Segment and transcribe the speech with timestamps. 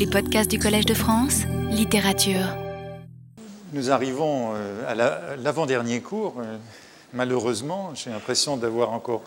[0.00, 2.56] Les podcasts du Collège de France, littérature.
[3.74, 6.36] Nous arrivons euh, à l'avant-dernier cours.
[6.38, 6.56] Euh,
[7.12, 9.22] malheureusement, j'ai l'impression d'avoir encore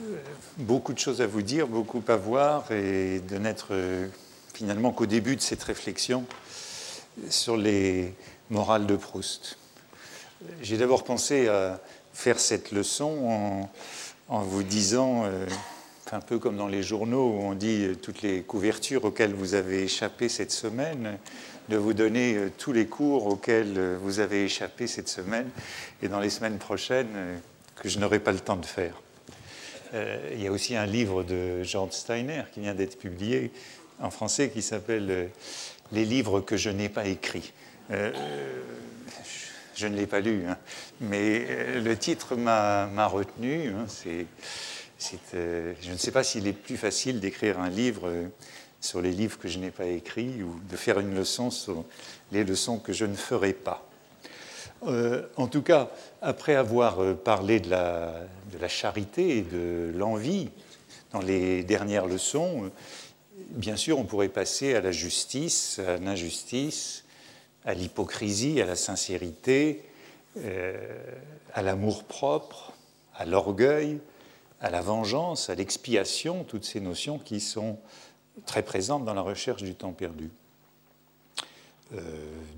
[0.00, 0.18] euh,
[0.58, 3.72] beaucoup de choses à vous dire, beaucoup à voir, et de n'être
[4.52, 6.26] finalement qu'au début de cette réflexion
[7.30, 8.12] sur les
[8.50, 9.56] morales de Proust.
[10.60, 11.80] J'ai d'abord pensé à
[12.12, 13.66] faire cette leçon
[14.28, 15.24] en, vous disant
[16.12, 19.54] un peu comme dans les journaux où on dit euh, toutes les couvertures auxquelles vous
[19.54, 21.18] avez échappé cette semaine,
[21.68, 25.48] de vous donner euh, tous les cours auxquels euh, vous avez échappé cette semaine
[26.02, 27.40] et dans les semaines prochaines
[27.76, 29.00] que je n'aurai pas le temps de faire.
[29.94, 33.52] il y a aussi un livre de George Steiner qui vient d'être publié
[34.00, 35.30] en français qui s'appelle
[35.92, 37.52] Les livres que je n'ai pas écrits.
[37.90, 40.58] je ne l'ai pas lu, hein,
[41.00, 41.46] mais
[41.80, 43.68] le titre m'a retenu.
[43.68, 44.26] Hein, c'est
[45.34, 48.26] euh, je ne sais pas s'il est plus facile d'écrire un livre euh,
[48.80, 51.84] sur les livres que je n'ai pas écrits ou de faire une leçon sur
[52.32, 53.84] les leçons que je ne ferai pas.
[54.86, 55.90] Euh, en tout cas,
[56.22, 60.50] après avoir parlé de la, charité et de l'envie
[61.12, 62.70] dans les dernières leçons,
[63.50, 67.04] bien sûr, on pourrait passer à la justice, à l'injustice,
[67.64, 69.82] à l'hypocrisie, à la sincérité,
[71.54, 72.72] à l'amour propre,
[73.16, 73.98] à l'orgueil,
[74.60, 77.78] à la vengeance, à l'expiation, toutes ces notions qui sont
[78.46, 80.30] très présentes dans la recherche du temps perdu.
[81.94, 82.00] Euh,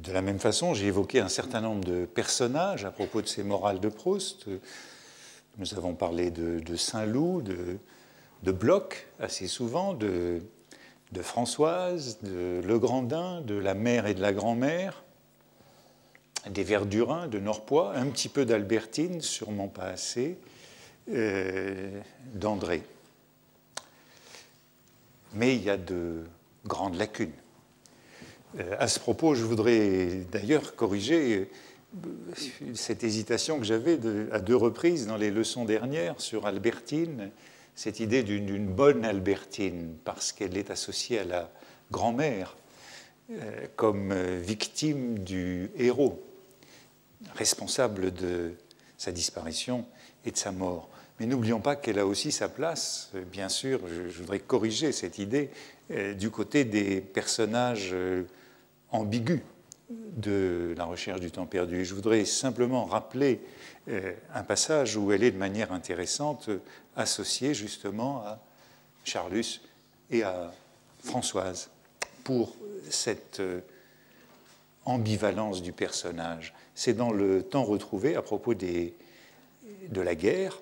[0.03, 3.43] de la même façon, j'ai évoqué un certain nombre de personnages à propos de ces
[3.43, 4.47] morales de Proust.
[5.59, 7.79] Nous avons parlé de, Saint-Loup, de,
[8.43, 10.41] de, Bloch assez souvent, de,
[11.13, 15.03] de Françoise, de Legrandin, de la mère et de la grand-mère,
[16.49, 20.39] des Verdurins, de Norpois, un petit peu d'Albertine, sûrement pas assez,
[21.13, 22.01] euh,
[22.35, 22.83] d'André.
[25.35, 26.23] Mais il y a de
[26.65, 27.33] grandes lacunes.
[28.59, 31.49] Euh, à ce propos, je voudrais d'ailleurs corriger
[31.97, 32.35] euh,
[32.75, 33.99] cette hésitation que j'avais
[34.31, 37.31] à deux reprises dans les leçons dernières sur Albertine,
[37.75, 41.51] cette idée d'une bonne Albertine, parce qu'elle est associée à la
[41.91, 42.57] grand-mère
[43.77, 46.21] comme victime du héros,
[47.37, 48.53] responsable de
[48.99, 49.87] sa disparition
[50.25, 50.91] et de sa mort.
[51.21, 55.19] Mais n'oublions pas qu'elle a aussi sa place, euh, bien sûr, je, voudrais corriger cette
[55.19, 55.51] idée,
[55.91, 58.25] euh, du côté des personnages euh,
[58.91, 59.43] ambigus
[59.91, 61.85] de la recherche du temps perdu.
[61.85, 63.41] Je voudrais simplement rappeler
[64.33, 66.49] un passage où elle est de manière intéressante
[66.95, 68.39] associée justement à
[69.05, 69.63] Charlus
[70.13, 70.53] et à
[71.03, 71.71] Françoise
[72.23, 72.55] pour
[72.89, 73.43] cette
[74.85, 76.55] ambivalence du personnage.
[76.77, 78.93] C'est dans le temps retrouvé à propos de
[79.93, 80.61] la guerre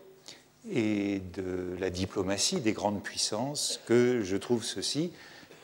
[0.70, 5.12] et de la diplomatie des grandes puissances que je trouve ceci.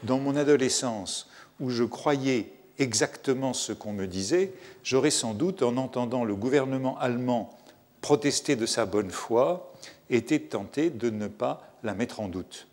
[0.02, 1.28] Dans mon adolescence,
[1.60, 6.98] où je croyais exactement ce qu'on me disait, j'aurais sans doute, en entendant le gouvernement
[6.98, 7.58] allemand
[8.00, 9.72] protester de sa bonne foi,
[10.10, 12.66] été tenté de ne pas la mettre en doute.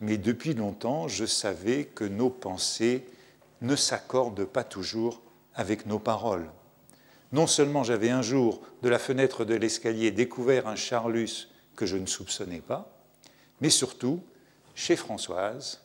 [0.00, 3.04] Mais depuis longtemps, je savais que nos pensées
[3.62, 5.22] ne s'accordent pas toujours
[5.54, 6.48] avec nos paroles.
[7.32, 11.96] Non seulement j'avais un jour, de la fenêtre de l'escalier, découvert un Charlus que je
[11.96, 12.90] ne soupçonnais pas,
[13.60, 14.20] mais surtout
[14.74, 15.80] chez Françoise,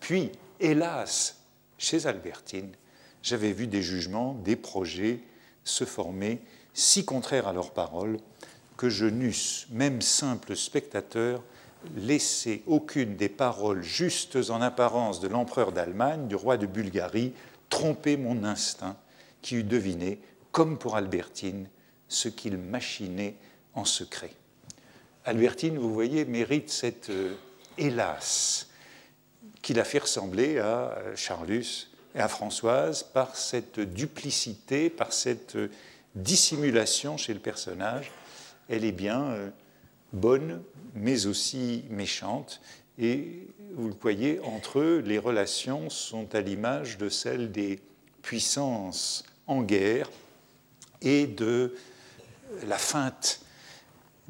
[0.00, 0.30] puis,
[0.60, 1.42] hélas,
[1.78, 2.72] chez Albertine,
[3.22, 5.20] j'avais vu des jugements, des projets
[5.64, 6.40] se former
[6.72, 8.18] si contraires à leurs paroles
[8.76, 11.42] que je n'eusse, même simple spectateur,
[11.96, 17.32] laissé aucune des paroles justes en apparence de l'empereur d'Allemagne, du roi de Bulgarie,
[17.68, 18.96] tromper mon instinct
[19.42, 20.20] qui eût deviné,
[20.52, 21.68] comme pour Albertine,
[22.08, 23.36] ce qu'il machinait
[23.74, 24.32] en secret.
[25.26, 27.34] Albertine, vous voyez, mérite cette euh,
[27.76, 28.68] hélas
[29.60, 35.56] qui l'a fait ressembler à euh, Charlus et à Françoise par cette duplicité, par cette
[35.56, 35.70] euh,
[36.14, 38.10] dissimulation chez le personnage.
[38.70, 39.52] Elle est bien
[40.12, 40.62] bonne,
[40.94, 42.60] mais aussi méchante.
[42.98, 47.80] Et vous le voyez, entre eux, les relations sont à l'image de celles des
[48.22, 50.08] puissances en guerre
[51.02, 51.74] et de
[52.66, 53.40] la feinte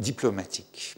[0.01, 0.97] diplomatique.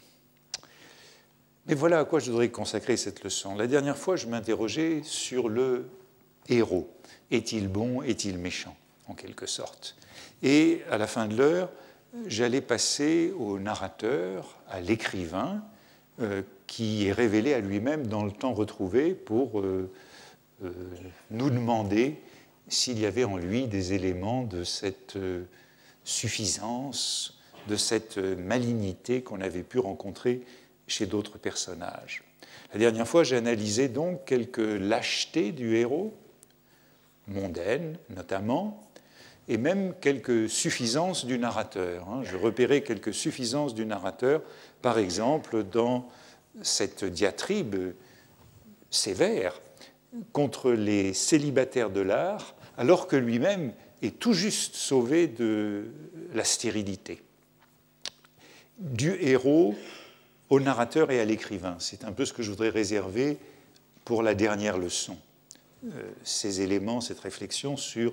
[1.66, 3.54] Mais voilà à quoi je voudrais consacrer cette leçon.
[3.54, 5.88] La dernière fois, je m'interrogeais sur le
[6.48, 6.90] héros.
[7.30, 8.76] Est-il bon, est-il méchant,
[9.06, 9.96] en quelque sorte?
[10.42, 11.70] Et à la fin de l'heure,
[12.26, 15.62] j'allais passer au narrateur, à l'écrivain,
[16.20, 19.90] euh, qui est révélé à lui-même dans le temps retrouvé pour euh,
[20.64, 20.72] euh,
[21.30, 22.18] nous demander
[22.68, 25.18] s'il y avait en lui des éléments de cette
[26.04, 27.38] suffisance,
[27.68, 30.42] de cette malignité qu'on avait pu rencontrer
[30.86, 32.24] chez d'autres personnages.
[32.72, 36.14] La dernière fois, j'ai analysé donc quelques lâchetés du héros,
[37.28, 38.88] mondaines notamment,
[39.48, 42.08] et même quelques suffisances du narrateur.
[42.08, 42.22] Hein.
[42.24, 44.42] Je repérais quelques suffisances du narrateur,
[44.80, 46.08] par exemple dans
[46.62, 47.76] cette diatribe
[48.90, 49.60] sévère
[50.32, 53.72] contre les célibataires de l'art, alors que lui-même
[54.02, 55.86] est tout juste sauvé de
[56.34, 57.22] la stérilité.
[58.82, 59.76] Du héros
[60.50, 61.76] au narrateur et à l'écrivain.
[61.78, 63.38] C'est un peu ce que je voudrais réserver
[64.04, 65.16] pour la dernière leçon.
[65.84, 68.12] Euh, ces éléments, cette réflexion sur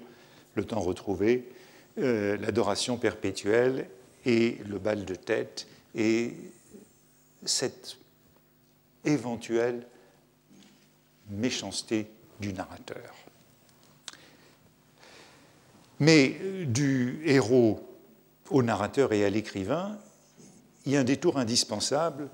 [0.54, 1.50] le temps retrouvé,
[1.98, 3.90] euh, l'adoration perpétuelle
[4.26, 6.34] et le bal de tête et
[7.44, 7.98] cette
[9.06, 9.86] éventuelle
[11.32, 12.08] méchanceté
[12.40, 13.16] du narrateur.
[16.00, 17.82] Mais euh, du héros
[18.50, 20.00] au narrateur et à l'écrivain,
[20.86, 22.30] il y a un détour indispensable,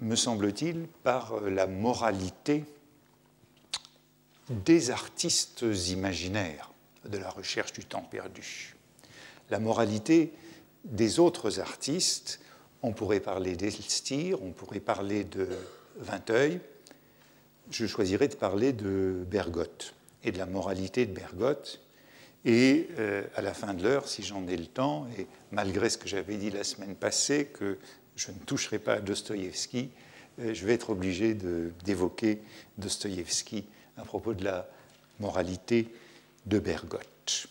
[0.00, 2.64] me semble-t-il, par euh, la moralité
[4.50, 6.72] des artistes imaginaires
[7.04, 8.76] de la recherche du temps perdu.
[9.50, 10.32] La moralité
[10.84, 12.40] des autres artistes,
[12.82, 15.48] on pourrait parler d'Elstir, on pourrait parler de
[15.96, 16.60] Vinteuil,
[17.70, 19.94] je choisirais de parler de Bergotte
[20.24, 21.80] et de la moralité de Bergotte.
[22.44, 25.98] Et euh, à la fin de l'heure, si j'en ai le temps, et malgré ce
[25.98, 27.78] que j'avais dit la semaine passée, que
[28.16, 29.90] je ne toucherai pas à Dostoïevski,
[30.40, 31.34] euh, je vais être obligé
[31.84, 32.40] d'évoquer
[32.78, 33.64] Dostoïevski
[33.96, 34.68] à propos de la
[35.18, 35.92] moralité
[36.46, 37.48] de Bergotte.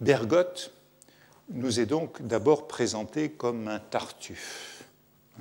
[0.00, 0.72] Bergotte
[1.50, 4.84] nous est donc d'abord présenté comme un Tartuffe.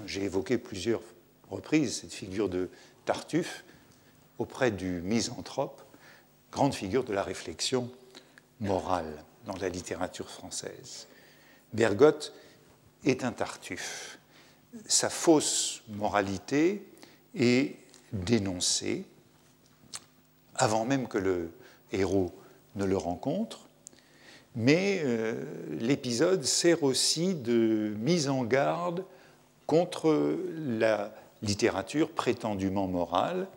[0.05, 1.01] J'ai évoqué plusieurs
[1.49, 2.69] reprises cette figure de
[3.05, 3.63] Tartuffe
[4.37, 5.81] auprès du misanthrope,
[6.51, 7.89] grande figure de la réflexion
[8.59, 11.07] morale dans la littérature française.
[11.73, 12.33] Bergotte
[13.03, 14.19] est un Tartuffe.
[14.87, 16.87] Sa fausse moralité
[17.35, 17.75] est
[18.11, 19.05] dénoncée
[20.55, 21.51] avant même que le
[21.91, 22.31] héros
[22.75, 23.67] ne le rencontre,
[24.55, 25.43] mais euh,
[25.79, 29.03] l'épisode sert aussi de mise en garde
[29.65, 33.47] contre la littérature prétendument morale,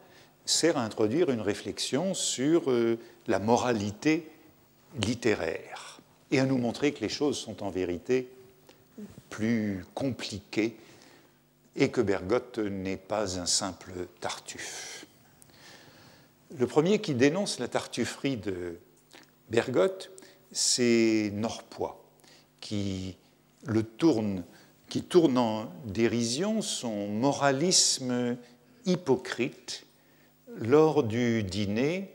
[0.44, 4.31] sert à introduire une réflexion sur euh, la moralité
[5.00, 6.00] littéraire
[6.31, 8.28] et à nous montrer que les choses sont en vérité
[9.31, 10.76] plus compliquées
[11.75, 15.06] et que Bergotte n'est pas un simple tartuffe.
[16.58, 18.78] Le premier qui dénonce la tartufferie de
[19.50, 20.10] Bergotte,
[20.52, 22.02] c'est Norpois,
[22.60, 23.16] qui
[23.66, 24.44] le tourne
[24.88, 28.37] qui tourne en dérision son moralisme
[28.84, 29.84] hypocrite
[30.58, 32.14] lors du dîner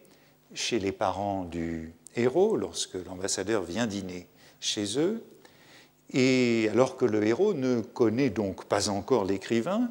[0.53, 4.27] chez les parents du héros, lorsque l'ambassadeur vient dîner
[4.59, 5.23] chez eux,
[6.13, 9.89] et alors que le héros ne connaît donc pas encore l'écrivain,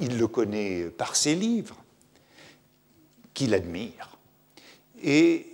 [0.00, 1.76] il le connaît par ses livres,
[3.34, 4.16] qu'il admire.
[5.02, 5.46] Et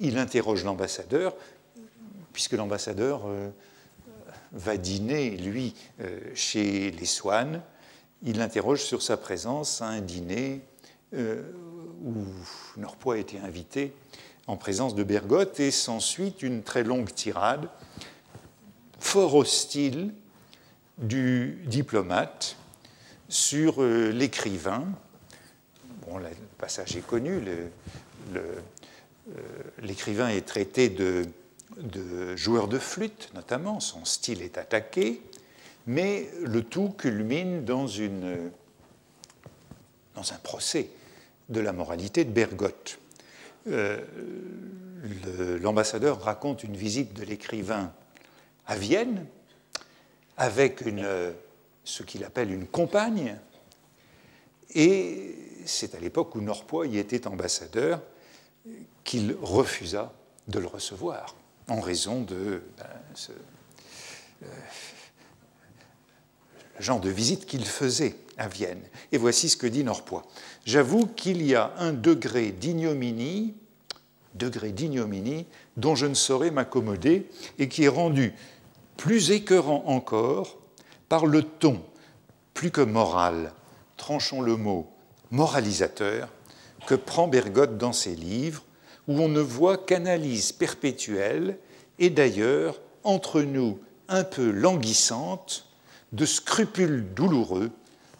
[0.00, 1.34] il interroge l'ambassadeur,
[2.32, 3.50] puisque l'ambassadeur euh,
[4.52, 7.62] va dîner, lui, euh, chez les Swann.
[8.22, 10.62] Il l'interroge sur sa présence à un dîner
[11.14, 11.42] euh,
[12.04, 12.24] où
[12.76, 13.92] Norpois a été invité
[14.52, 17.70] en présence de Bergotte et s'ensuit une très longue tirade,
[19.00, 20.12] fort hostile
[20.98, 22.56] du diplomate
[23.30, 24.84] sur euh, l'écrivain.
[26.06, 26.26] Bon, le
[26.58, 27.40] passage est connu,
[29.80, 35.22] l'écrivain est traité de joueur de flûte notamment, son style est attaqué,
[35.86, 37.86] mais le tout culmine dans,
[40.14, 40.90] dans un procès
[41.48, 42.98] de la moralité de Bergotte.
[43.68, 44.00] Euh,
[45.60, 47.92] l'ambassadeur raconte une visite de l'écrivain
[48.66, 49.26] à Vienne
[50.36, 51.06] avec une,
[51.84, 53.36] ce qu'il appelle une compagne,
[54.74, 58.00] et c'est à l'époque où Norpois y était ambassadeur
[59.04, 60.12] qu'il refusa
[60.48, 61.34] de le recevoir
[61.68, 63.32] en raison de ben, ce,
[64.42, 64.46] euh,
[66.78, 68.82] genre de visite qu'il faisait à Vienne.
[69.12, 70.26] Et voici ce que dit Norpois.
[70.64, 73.54] J'avoue qu'il y a un degré d'ignominie,
[74.34, 77.28] degré d'ignominie dont je ne saurais m'accommoder
[77.58, 78.32] et qui est rendu
[78.96, 80.56] plus écœurant encore
[81.08, 81.82] par le ton,
[82.54, 83.52] plus que moral,
[83.96, 84.88] tranchons le mot,
[85.32, 86.28] moralisateur,
[86.86, 88.62] que prend Bergotte dans ses livres,
[89.08, 91.58] où on ne voit qu'analyse perpétuelle
[91.98, 95.66] et d'ailleurs, entre nous, un peu languissante,
[96.12, 97.70] de scrupules douloureux,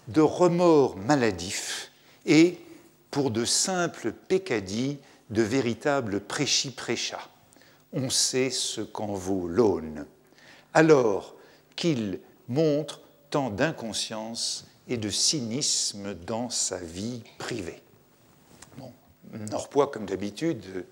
[0.08, 1.91] de remords maladifs
[2.26, 2.58] et,
[3.10, 4.98] pour de simples pécadilles,
[5.30, 7.20] de véritables prêchi-prêcha.
[7.92, 10.06] On sait ce qu'en vaut l'aune.
[10.74, 11.34] Alors
[11.76, 13.00] qu'il montre
[13.30, 17.82] tant d'inconscience et de cynisme dans sa vie privée.
[19.50, 20.84] Norpois, comme d'habitude,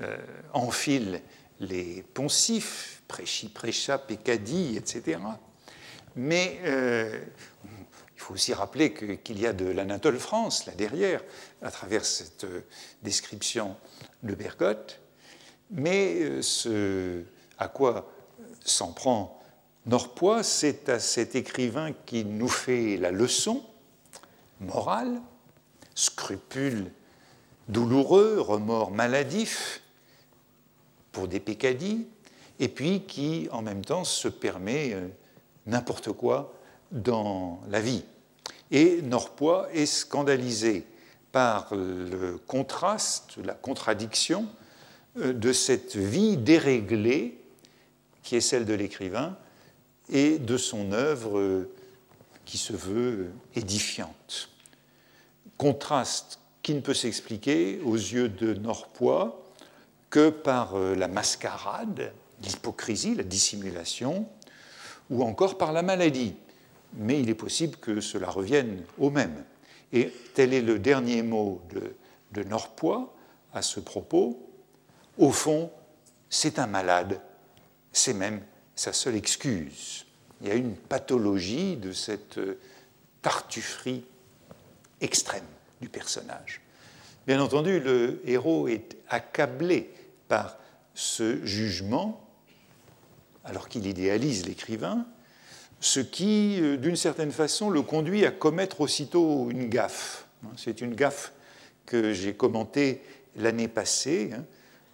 [0.00, 0.16] euh,
[0.52, 1.20] enfile
[1.60, 5.18] les poncifs, Préchi, Précha, Pécadie, etc.
[6.16, 7.20] Mais euh,
[8.22, 11.22] faut aussi rappeler qu'il y a de l'Anatole France là derrière,
[11.60, 12.60] à travers cette euh,
[13.02, 13.76] description
[14.22, 15.00] de Bergotte.
[15.70, 17.22] Mais ce
[17.58, 18.12] à quoi
[18.64, 19.40] s'en prend
[19.86, 23.64] Norpois, c'est à cet écrivain qui nous fait la leçon
[24.60, 25.20] morale,
[25.94, 26.92] scrupule
[27.68, 29.82] douloureux, remords maladifs
[31.10, 32.06] pour des pécadilles,
[32.60, 35.08] et puis qui en même temps se permet euh,
[35.66, 36.54] n'importe quoi
[36.92, 38.04] dans la vie.
[38.72, 40.84] Et Norpois est scandalisé
[41.30, 44.46] par le contraste, la contradiction
[45.18, 47.38] euh, de cette vie déréglée
[48.22, 49.36] qui est celle de l'écrivain
[50.08, 51.70] et de son œuvre euh,
[52.46, 54.48] qui se veut édifiante.
[55.58, 59.42] Contraste qui ne peut s'expliquer aux yeux de Norpois
[60.08, 62.12] que par euh, la mascarade,
[62.42, 64.26] l'hypocrisie, la dissimulation,
[65.10, 66.34] ou encore par la maladie.
[66.94, 69.44] Mais il est possible que cela revienne au même.
[69.92, 73.14] Et tel est le dernier mot de, Norpois
[73.52, 74.48] à ce propos.
[75.18, 75.70] Au fond,
[76.30, 77.20] c'est un malade,
[77.92, 78.40] c'est même
[78.74, 80.06] sa seule excuse.
[80.40, 82.58] Il y a une pathologie de cette euh,
[83.20, 84.04] tartufferie
[85.00, 85.44] extrême
[85.80, 86.62] du personnage.
[87.26, 89.90] Bien entendu, le héros est accablé
[90.26, 90.56] par
[90.94, 92.26] ce jugement,
[93.44, 95.06] alors qu'il idéalise l'écrivain,
[95.82, 100.26] ce qui, euh, d'une certaine façon, le conduit à commettre aussitôt une gaffe.
[100.56, 101.32] C'est une gaffe
[101.86, 103.02] que j'ai commentée
[103.36, 104.30] l'année passée.
[104.32, 104.44] Hein.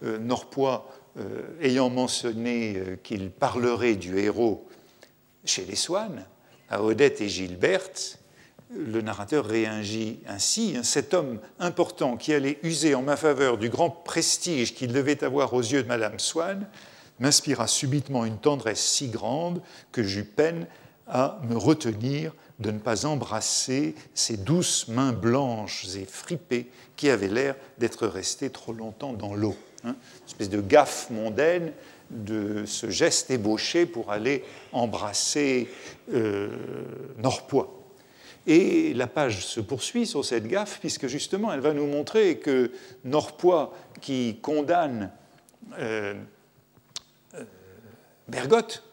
[0.03, 4.67] Euh, Norpois, euh, ayant mentionné qu'il parlerait du héros
[5.45, 6.25] chez les Swann,
[6.69, 8.17] à Odette et Gilberte,
[8.75, 10.73] le narrateur réagit ainsi.
[10.75, 15.23] Hein, cet homme important qui allait user en ma faveur du grand prestige qu'il devait
[15.23, 16.67] avoir aux yeux de Madame Swann
[17.19, 19.61] m'inspira subitement une tendresse si grande
[19.91, 20.67] que j'eus peine
[21.07, 27.29] à me retenir de ne pas embrasser ces douces mains blanches et fripées qui avaient
[27.29, 29.55] l'air d'être restées trop longtemps dans l'eau.
[29.85, 29.95] Hein.
[29.95, 31.71] une espèce de gaffe mondaine
[32.09, 35.69] de ce geste ébauché pour aller embrasser
[36.13, 36.49] euh,
[37.17, 37.75] Norpois.
[38.47, 42.71] Et la page se poursuit sur cette gaffe, puisque justement, elle va nous montrer que
[43.05, 45.11] Norpois, qui condamne
[45.77, 46.15] euh,
[48.29, 48.83] Bergotte,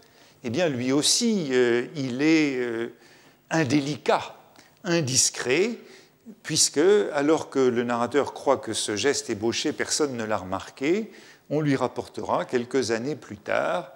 [0.45, 2.59] eh bien, lui aussi, euh, il est
[3.50, 4.35] indélicat,
[4.85, 5.78] indiscret,
[6.43, 6.81] puisque,
[7.12, 11.11] alors que le narrateur croit que ce geste ébauché, personne ne l'a remarqué,
[11.50, 13.93] on lui rapportera quelques années plus tard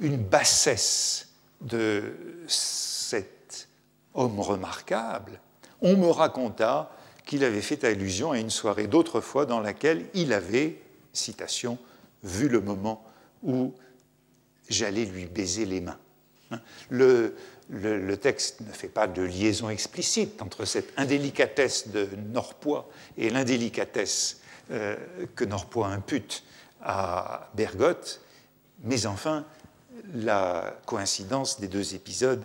[0.00, 1.28] une bassesse
[1.60, 2.02] de
[4.14, 5.40] homme remarquable,
[5.82, 6.90] on me raconta
[7.26, 10.80] qu'il avait fait allusion à une soirée d'autrefois dans laquelle il avait,
[11.12, 11.78] citation,
[12.22, 13.04] vu le moment
[13.42, 13.72] où
[14.70, 15.98] j'allais lui baiser les mains.
[16.88, 17.34] Le,
[18.16, 24.96] texte ne fait pas de liaison explicite entre cette indélicatesse de Norpois et l'indélicatesse euh,
[25.36, 26.42] que Norpois impute
[26.82, 28.20] à Bergotte,
[28.82, 29.44] mais enfin,
[30.14, 32.44] la coïncidence des deux épisodes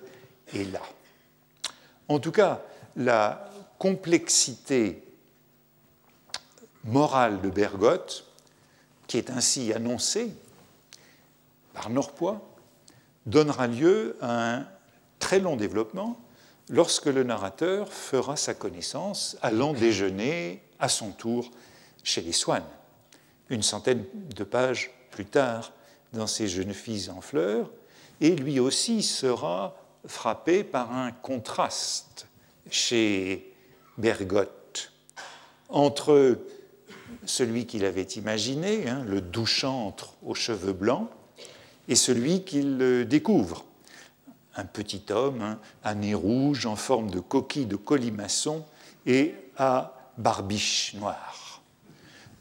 [0.53, 0.81] est là.
[2.07, 2.61] En tout cas,
[2.95, 5.03] la complexité
[6.83, 8.25] morale de Bergotte,
[9.07, 10.31] qui est ainsi annoncée
[11.75, 12.41] par Norpois,
[13.27, 14.67] donnera lieu à un
[15.19, 16.19] très long développement
[16.69, 21.51] lorsque le narrateur fera sa connaissance allant déjeuner à son tour
[22.03, 22.63] chez les Swann,
[23.49, 24.05] une centaine
[24.35, 25.71] de pages plus tard
[26.13, 27.69] dans Ces jeunes filles en fleurs,
[28.21, 29.75] et lui aussi sera
[30.07, 32.27] frappé par un contraste
[32.69, 33.53] chez
[33.97, 34.91] Bergotte
[35.69, 36.39] entre
[37.25, 41.09] celui qu'il avait imaginé, hein, le doux chantre aux cheveux blancs,
[41.87, 43.65] et celui qu'il découvre,
[44.55, 48.65] un petit homme hein, à nez rouge en forme de coquille de colimaçon
[49.05, 51.61] et à barbiche noire.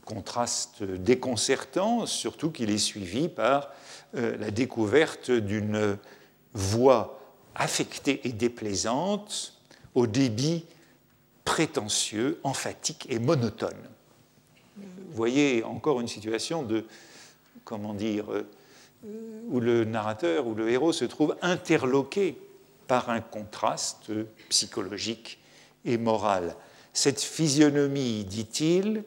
[0.04, 3.70] Contraste déconcertant, surtout qu'il est suivi par
[4.16, 5.98] euh, la découverte d'une
[6.52, 7.20] voix
[7.54, 9.54] affectée et déplaisante,
[9.94, 10.64] au débit
[11.44, 13.76] prétentieux, emphatique et monotone.
[14.76, 16.84] Vous voyez encore une situation de,
[17.64, 18.46] comment dire, euh,
[19.48, 22.38] où le narrateur ou le héros se trouve interloqué
[22.86, 24.10] par un contraste
[24.48, 25.38] psychologique
[25.84, 26.56] et moral.
[26.92, 29.04] Cette physionomie, dit-il,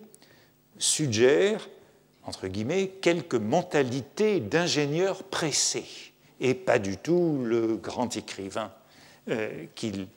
[0.77, 1.67] suggère,
[2.23, 6.07] entre guillemets, quelques mentalités d'ingénieurs pressés
[6.39, 8.71] et pas du tout le grand écrivain
[9.29, 10.07] euh, qu'il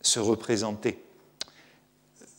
[0.00, 1.02] se représenter.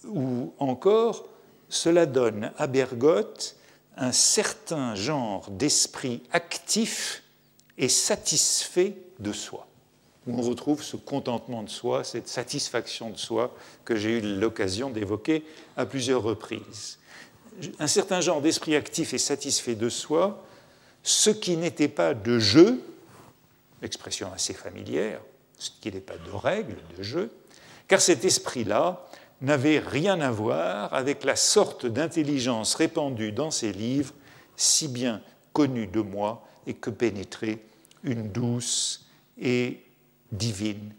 [0.08, 1.28] Ou encore,
[1.70, 3.56] cela donne à Bergotte
[3.98, 7.24] un certain genre d'esprit actif
[7.78, 9.68] et satisfait de soi,
[10.28, 13.56] où on retrouve ce contentement de soi, cette satisfaction de soi
[13.86, 15.46] que j'ai eu l'occasion d'évoquer
[15.78, 17.00] à plusieurs reprises.
[17.80, 20.44] Un certain genre d'esprit actif et satisfait de soi,
[21.04, 22.82] ce qui n'était pas de jeu,
[23.82, 25.22] expression assez familière,
[25.58, 27.32] ce qui n'est pas de règle, de jeu,
[27.88, 29.06] car cet esprit-là
[29.42, 34.14] n'avait rien à voir avec la sorte d'intelligence répandue dans ses livres,
[34.56, 35.22] si bien
[35.54, 37.60] connue de moi et que pénétrait
[38.04, 39.08] une douce
[39.40, 39.84] et
[40.32, 40.94] divine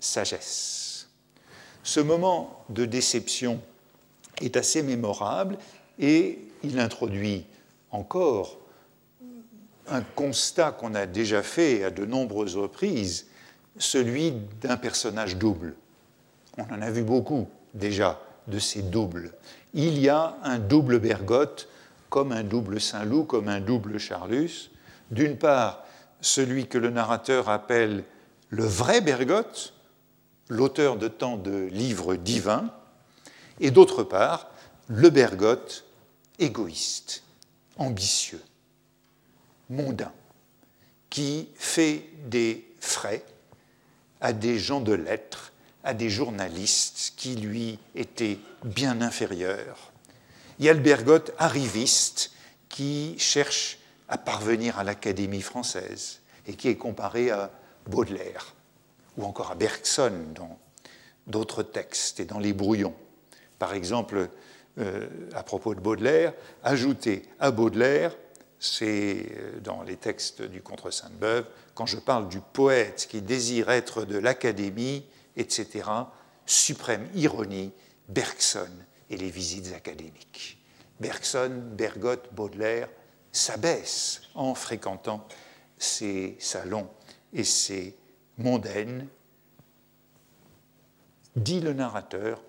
[0.00, 1.08] sagesse.
[1.82, 3.60] Ce moment de déception
[4.40, 5.58] est assez mémorable
[5.98, 7.44] et il introduit
[7.90, 8.58] encore
[9.88, 13.26] un constat qu'on a déjà fait à de nombreuses reprises,
[13.76, 15.74] celui d'un personnage double.
[16.56, 19.32] On en a vu beaucoup déjà de ces doubles.
[19.74, 21.68] Il y a un double Bergotte,
[22.08, 24.70] comme un double Saint-Loup, comme un double Charlus.
[25.10, 25.84] D'une part,
[26.20, 28.04] celui que le narrateur appelle
[28.50, 29.74] le vrai Bergotte,
[30.48, 32.70] l'auteur de tant de livres divins,
[33.60, 34.48] et d'autre part,
[34.88, 35.84] le Bergotte
[36.38, 37.22] égoïste,
[37.78, 38.42] ambitieux,
[39.70, 40.12] mondain,
[41.10, 43.24] qui fait des frais
[44.20, 45.52] à des gens de lettres
[45.84, 49.92] à des journalistes qui lui étaient bien inférieurs.
[50.58, 52.32] Il y a le Bergotte arriviste
[52.68, 57.50] qui cherche à parvenir à l'Académie française et qui est comparé à
[57.86, 58.54] Baudelaire
[59.16, 60.58] ou encore à Bergson dans
[61.26, 62.94] d'autres textes et dans les brouillons.
[63.58, 64.28] Par exemple,
[64.78, 68.16] euh, à propos de Baudelaire, ajouter à Baudelaire,
[68.58, 73.70] c'est euh, dans les textes du Contre Sainte-Beuve, quand je parle du poète qui désire
[73.70, 75.04] être de l'Académie,
[75.36, 75.88] etc.,
[76.46, 77.72] suprême ironie,
[78.08, 78.70] Bergson
[79.10, 80.58] et les visites académiques.
[81.00, 82.88] Bergson, Bergotte, Baudelaire
[83.32, 85.26] s'abaissent en fréquentant
[85.78, 86.88] ces salons
[87.32, 87.96] et ces
[88.38, 89.08] mondaines,
[91.36, 92.42] dit le narrateur,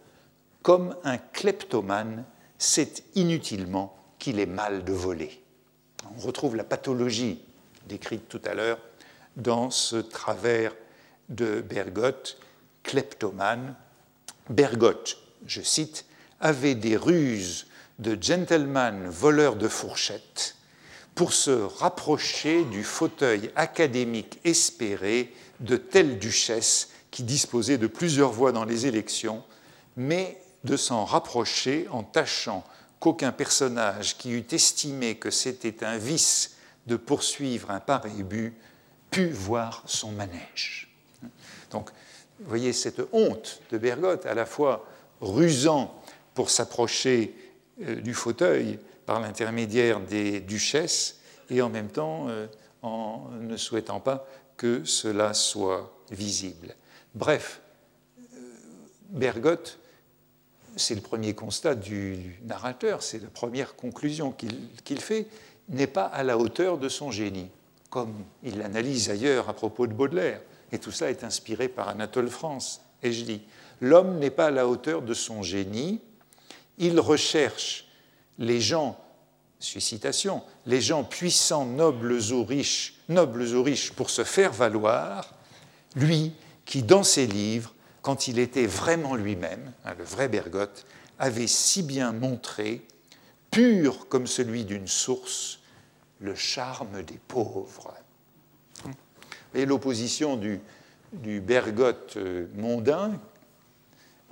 [0.62, 2.26] comme un kleptomane
[2.58, 5.44] sait inutilement qu'il est mal de voler.
[6.16, 7.42] On retrouve la pathologie
[7.88, 8.80] décrite tout à l'heure
[9.36, 10.76] dans ce travers
[11.30, 12.40] de Bergotte
[12.86, 13.76] kleptomane,
[14.50, 16.06] Bergotte, je cite,
[16.40, 17.68] avait des ruses
[18.00, 20.56] de gentleman voleur de fourchettes
[21.16, 28.52] pour se rapprocher du fauteuil académique espéré de telle duchesse qui disposait de plusieurs voix
[28.52, 29.44] dans les élections,
[29.96, 32.64] mais de s'en rapprocher en tâchant
[33.00, 38.54] qu'aucun personnage qui eût estimé que c'était un vice de poursuivre un pareil but
[39.10, 40.85] pût voir son manège.
[42.40, 44.86] Vous voyez cette honte de Bergotte, à la fois
[45.22, 46.02] rusant
[46.34, 47.34] pour s'approcher
[47.82, 51.20] euh, du fauteuil par l'intermédiaire des duchesses
[51.50, 52.48] et en même temps euh,
[52.82, 56.76] en ne souhaitant pas que cela soit visible.
[57.14, 57.62] Bref,
[58.20, 58.38] euh,
[59.10, 59.80] Bergotte,
[60.76, 65.28] c'est le premier constat du narrateur, c'est la première conclusion qu'il fait,
[65.70, 67.50] n'est pas à la hauteur de son génie,
[67.90, 70.42] comme il l'analyse ailleurs à propos de Baudelaire.
[70.76, 72.82] Et tout ça est inspiré par Anatole France.
[73.02, 73.42] Et je dis,
[73.80, 76.02] l'homme n'est pas à la hauteur de son génie,
[76.78, 77.88] il recherche
[78.40, 79.00] les gens,
[79.62, 85.34] citation, les gens puissants, nobles ou riches, nobles ou riches pour se faire valoir,
[85.96, 86.34] lui
[86.66, 90.86] qui, dans ses livres, quand il était vraiment lui-même, hein, le vrai Bergotte,
[91.20, 92.86] avait si bien montré,
[93.50, 95.60] pur comme celui d'une source,
[96.20, 97.94] le charme des pauvres
[99.56, 100.60] et l'opposition du,
[101.40, 103.20] Bergotte euh, mondain,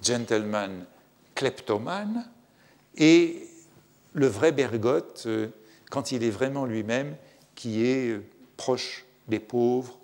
[0.01, 0.85] gentleman
[1.33, 2.29] kleptomane,
[2.97, 3.47] et
[4.13, 5.47] le vrai Bergotte, euh,
[5.89, 7.15] quand il est vraiment lui-même,
[7.55, 8.23] qui est euh,
[8.57, 9.97] proche des pauvres,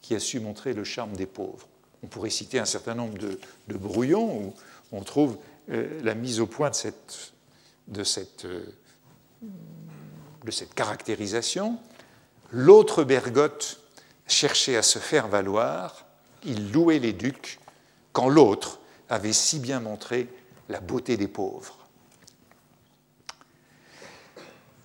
[0.00, 1.66] qui a su montrer le charme des pauvres.
[2.04, 3.38] On pourrait citer un certain nombre de,
[3.76, 4.54] brouillons où
[4.92, 5.36] on trouve
[5.68, 7.34] la mise au point de cette,
[7.88, 11.78] de cette, de cette caractérisation.
[12.52, 13.80] L'autre Bergotte
[14.28, 16.06] cherchait à se faire valoir,
[16.44, 17.58] il louait les ducs,
[18.12, 20.28] quand l'autre avait si bien montré
[20.68, 21.78] la beauté des pauvres.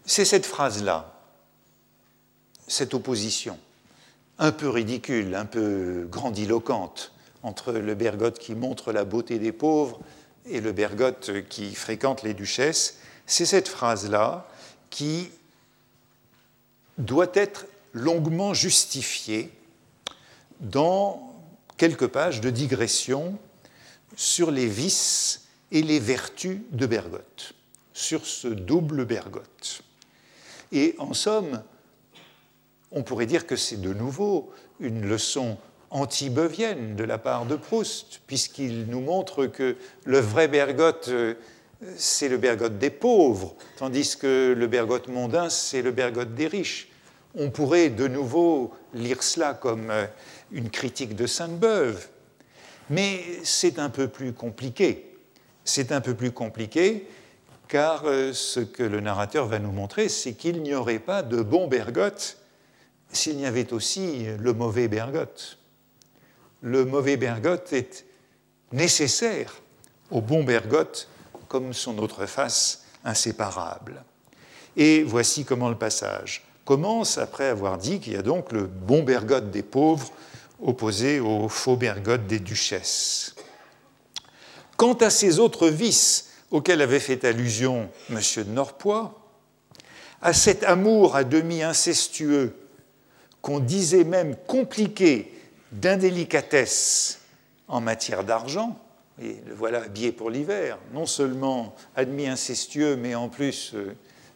[0.05, 1.13] C'est cette phrase-là,
[2.67, 3.57] cette opposition,
[4.39, 7.11] un peu ridicule, un peu grandiloquente,
[7.43, 9.99] entre le Bergotte qui montre la beauté des pauvres
[10.45, 14.47] et le Bergotte qui fréquente les duchesses, c'est cette phrase-là
[14.89, 15.29] qui
[16.97, 19.51] doit être longuement justifié
[20.59, 21.33] dans
[21.77, 23.37] quelques pages de digression
[24.15, 27.53] sur les vices et les vertus de Bergotte,
[27.93, 29.83] sur ce double Bergotte.
[30.71, 31.63] Et en somme,
[32.91, 35.57] on pourrait dire que c'est de nouveau une leçon
[35.89, 39.75] antibeuvienne de la part de Proust, puisqu'il nous montre que
[40.05, 41.35] le vrai Bergotte, euh,
[41.95, 46.89] c'est le Bergotte des pauvres, tandis que le Bergotte mondain, c'est le Bergotte des riches.
[47.35, 50.05] On pourrait de nouveau lire cela comme euh,
[50.51, 52.07] une critique de Sainte-Beuve,
[52.89, 55.17] mais c'est un peu plus compliqué.
[55.65, 57.07] C'est un peu plus compliqué
[57.67, 61.41] car euh, ce que le narrateur va nous montrer, c'est qu'il n'y aurait pas de
[61.41, 62.37] bon Bergotte
[63.11, 65.57] s'il y avait aussi le mauvais Bergotte.
[66.61, 68.05] Le mauvais Bergotte est
[68.71, 69.55] nécessaire
[70.11, 71.07] au bon Bergotte
[71.47, 74.03] comme son autre face inséparable.
[74.75, 79.03] Et voici comment le passage commence après avoir dit qu'il y a donc le bon
[79.03, 80.11] Bergotte des pauvres
[80.61, 83.35] opposé au faux Bergotte des duchesses.
[84.77, 88.19] Quant à ces autres vices auxquels avait fait allusion M.
[88.37, 89.19] de Norpois,
[90.21, 92.55] à cet amour à demi incestueux
[93.41, 95.33] qu'on disait même compliqué
[95.73, 97.19] d'indélicatesse
[97.67, 98.79] en matière d'argent,
[99.21, 103.95] et le voilà habillé pour l'hiver, non seulement demi incestueux, mais en plus euh,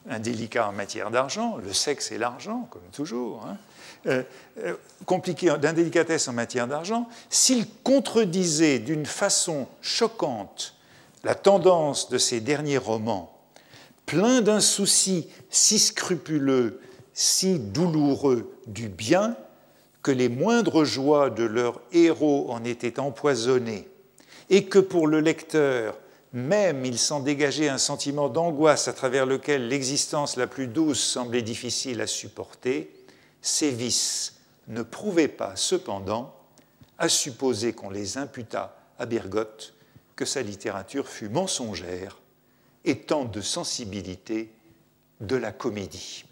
[0.10, 3.58] indélicat en matière d'argent, le sexe et l'argent, comme toujours, hein,
[4.06, 4.24] euh,
[4.60, 10.76] euh, compliqué d'indélicatesse en matière d'argent, s'il contredisait d'une façon choquante
[11.24, 13.38] la tendance de ces derniers romans,
[14.06, 16.80] plein d'un souci si scrupuleux,
[17.14, 19.36] si douloureux du bien,
[20.04, 23.90] que les moindres joies de leurs héros en étaient empoisonnées,
[24.50, 25.98] et que pour le lecteur,
[26.38, 31.42] même il s'en dégageait un sentiment d'angoisse à travers lequel l'existence la plus douce semblait
[31.42, 32.94] difficile à supporter,
[33.42, 34.36] ces vices
[34.68, 36.36] ne prouvaient pas cependant,
[37.00, 39.74] à supposer qu'on les imputât à Bergotte,
[40.16, 42.20] que sa littérature fut mensongère
[42.86, 44.52] et tant de sensibilité
[45.22, 46.26] de la comédie.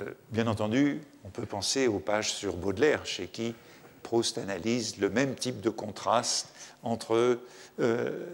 [0.00, 3.54] Euh, bien entendu, on peut penser aux pages sur Baudelaire, chez qui
[4.02, 6.48] Proust analyse le même type de contraste
[6.82, 7.40] entre
[7.80, 8.26] euh,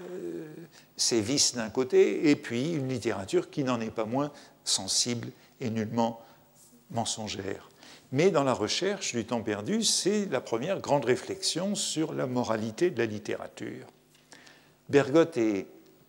[0.96, 4.30] ces vices d'un côté et puis une littérature qui n'en est pas moins
[4.64, 5.28] sensible
[5.60, 6.20] et nullement
[6.90, 7.68] mensongère.
[8.12, 12.90] Mais dans la recherche du temps perdu, c'est la première grande réflexion sur la moralité
[12.90, 13.86] de la littérature.
[14.88, 15.66] Bergotte est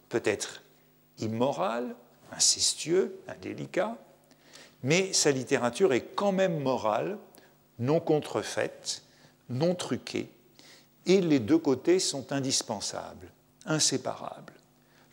[0.10, 0.62] peut-être
[1.20, 1.96] immoral,
[2.32, 3.98] incestueux, indélicat,
[4.84, 7.18] mais sa littérature est quand même morale,
[7.80, 9.04] non contrefaite,
[9.50, 10.30] non truquée,
[11.06, 13.32] et les deux côtés sont indispensables,
[13.66, 14.54] inséparables.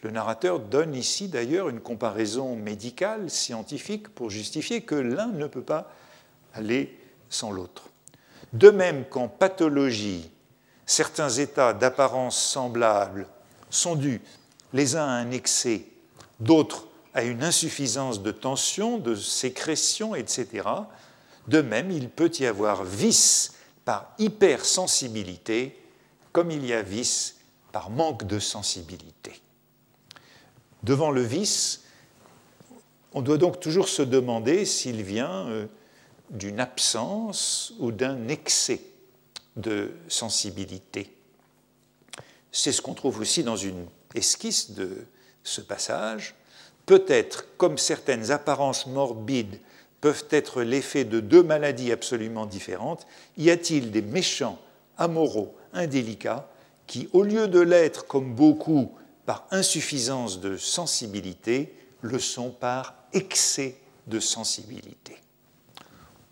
[0.03, 5.63] Le narrateur donne ici d'ailleurs une comparaison médicale, scientifique, pour justifier que l'un ne peut
[5.63, 5.93] pas
[6.55, 6.99] aller
[7.31, 7.85] sans l'autre.
[8.53, 10.29] De même qu'en pathologie,
[10.87, 13.27] certains états d'apparence semblable
[13.71, 14.21] sont dus
[14.73, 15.87] les uns à un excès,
[16.41, 20.69] d'autres à une insuffisance de tension, de sécrétion, etc.
[21.49, 25.79] De même, il peut y avoir vice par hypersensibilité,
[26.33, 27.37] comme il y a vice
[27.73, 29.41] par manque de sensibilité.
[30.83, 31.83] Devant le vice,
[33.15, 35.67] on doit donc toujours se demander s'il vient euh,
[36.31, 38.81] d'une absence ou d'un excès
[39.57, 41.15] de sensibilité.
[42.51, 45.07] C'est ce qu'on trouve aussi dans une esquisse de
[45.43, 46.35] ce passage.
[46.87, 49.59] Peut-être, comme certaines apparences morbides
[50.01, 54.59] peuvent être l'effet de deux maladies absolument différentes, y a-t-il des méchants,
[54.99, 56.49] amoraux, indélicats,
[56.87, 58.93] qui, au lieu de l'être comme beaucoup
[59.25, 65.17] par insuffisance de sensibilité, le sont par excès de sensibilité.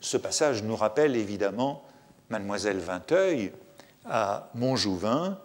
[0.00, 1.84] Ce passage nous rappelle évidemment
[2.30, 3.52] Mademoiselle Vinteuil
[4.06, 5.38] à Montjouvin,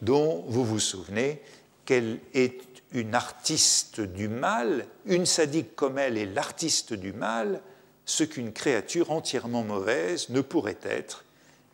[0.00, 1.42] dont vous vous souvenez
[1.84, 2.60] qu'elle est
[2.92, 7.60] une artiste du mal, une sadique comme elle est l'artiste du mal,
[8.04, 11.24] ce qu'une créature entièrement mauvaise ne pourrait être,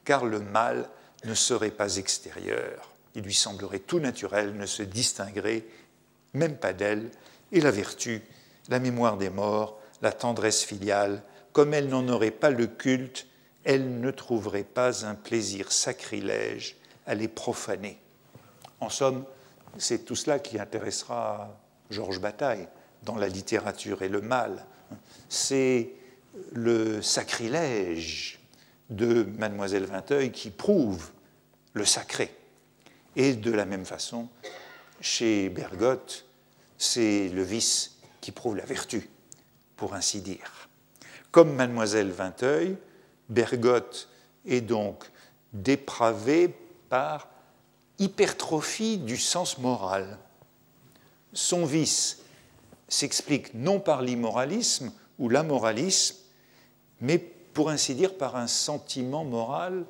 [0.04, 0.88] car le mal
[1.26, 2.92] ne serait pas extérieur.
[3.14, 5.64] Il lui semblerait tout naturel, ne se distinguerait
[6.34, 7.10] même pas d'elle,
[7.52, 8.22] et la vertu,
[8.68, 13.26] la mémoire des morts, la tendresse filiale, comme elle n'en aurait pas le culte,
[13.64, 17.98] elle ne trouverait pas un plaisir sacrilège à les profaner.
[18.80, 19.24] En somme,
[19.78, 21.58] c'est tout cela qui intéressera
[21.90, 22.68] Georges Bataille
[23.02, 24.66] dans la littérature et le mal.
[25.28, 25.90] C'est
[26.52, 28.38] le sacrilège
[28.90, 31.10] de Mademoiselle Vinteuil qui prouve
[31.76, 32.34] le sacré.
[33.16, 34.28] Et de la même façon,
[35.00, 36.24] chez Bergotte,
[36.78, 39.08] c'est le vice qui prouve la vertu,
[39.76, 40.68] pour ainsi dire.
[41.30, 42.76] Comme mademoiselle Vinteuil,
[43.28, 44.08] Bergotte
[44.46, 45.10] est donc
[45.52, 46.54] dépravé
[46.88, 47.28] par
[47.98, 50.18] hypertrophie du sens moral.
[51.34, 52.22] Son vice
[52.88, 56.16] s'explique non par l'immoralisme ou l'amoralisme,
[57.02, 59.84] mais pour ainsi dire par un sentiment moral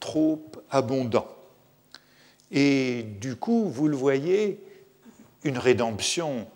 [0.00, 1.28] trop abondant.
[2.50, 4.60] Et du coup, vous le voyez,
[5.44, 6.48] une rédemption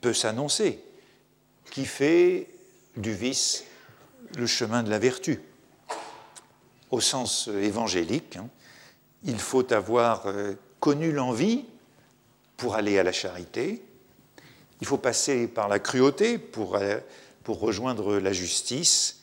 [0.00, 0.82] peut s'annoncer,
[1.70, 2.48] qui fait
[2.96, 3.64] du vice
[4.36, 5.40] le chemin de la vertu.
[6.90, 8.48] Au sens évangélique, hein,
[9.24, 11.64] il faut avoir euh, connu l'envie
[12.56, 13.82] pour aller à la charité,
[14.80, 16.98] il faut passer par la cruauté pour, euh,
[17.42, 19.15] pour rejoindre la justice,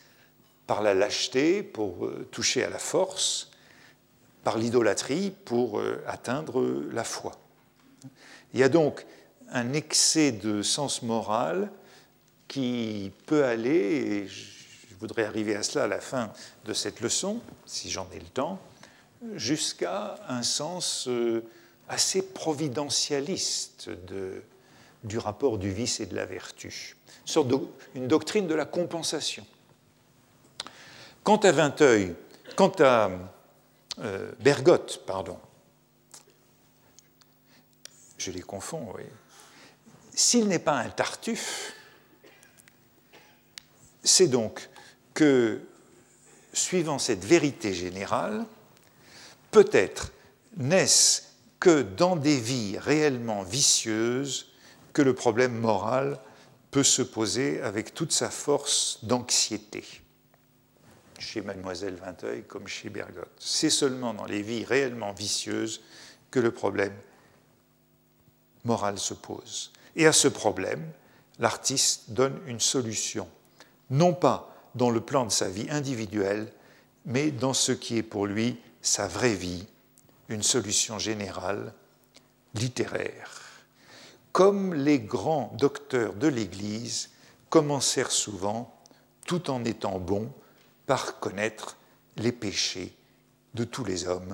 [0.74, 3.52] par la lâcheté pour euh, toucher à la force,
[4.44, 7.34] par l'idolâtrie pour atteindre la foi.
[8.56, 9.06] Il y a donc
[9.52, 11.72] un excès de sens moral
[12.48, 16.34] qui peut aller, et je voudrais arriver à cela à la fin
[16.66, 18.60] de cette leçon, si j'en ai le temps,
[19.36, 21.44] jusqu'à un sens euh,
[21.88, 24.42] assez providentialiste de,
[25.04, 26.96] du rapport du vice et de la vertu,
[27.28, 27.52] une sorte
[27.94, 29.46] une doctrine de la compensation.
[31.24, 32.16] Quant à Vinteuil,
[32.58, 33.10] quant à
[34.00, 35.40] euh, Bergotte, pardon,
[38.18, 38.94] je les confonds.
[40.14, 41.74] S'il n'est pas un Tartuffe,
[44.04, 44.70] c'est donc
[45.14, 45.62] que,
[46.52, 48.46] suivant cette vérité générale,
[49.52, 50.12] peut-être
[50.58, 51.24] n'est-ce
[51.60, 54.52] que dans des vies réellement vicieuses
[54.92, 56.20] que le problème moral
[56.72, 60.03] peut se poser avec toute sa force d'anxiété.
[61.24, 63.32] Chez Mademoiselle Vinteuil comme chez Bergotte.
[63.40, 65.82] C'est seulement dans les vies réellement vicieuses
[66.30, 66.94] que le problème
[68.66, 69.72] moral se pose.
[69.96, 70.86] Et à ce problème,
[71.40, 73.28] l'artiste donne une solution
[73.90, 76.52] non pas dans le plan de sa vie individuelle,
[77.06, 79.66] mais dans ce qui est pour lui sa vraie vie,
[80.30, 81.74] une solution générale,
[82.56, 83.42] littéraire.
[84.32, 87.12] Comme les grands docteurs de l'Église
[87.50, 88.76] commencèrent souvent,
[89.26, 90.32] tout en étant bons,
[90.86, 91.78] par connaître
[92.18, 92.96] les péchés
[93.54, 94.34] de tous les hommes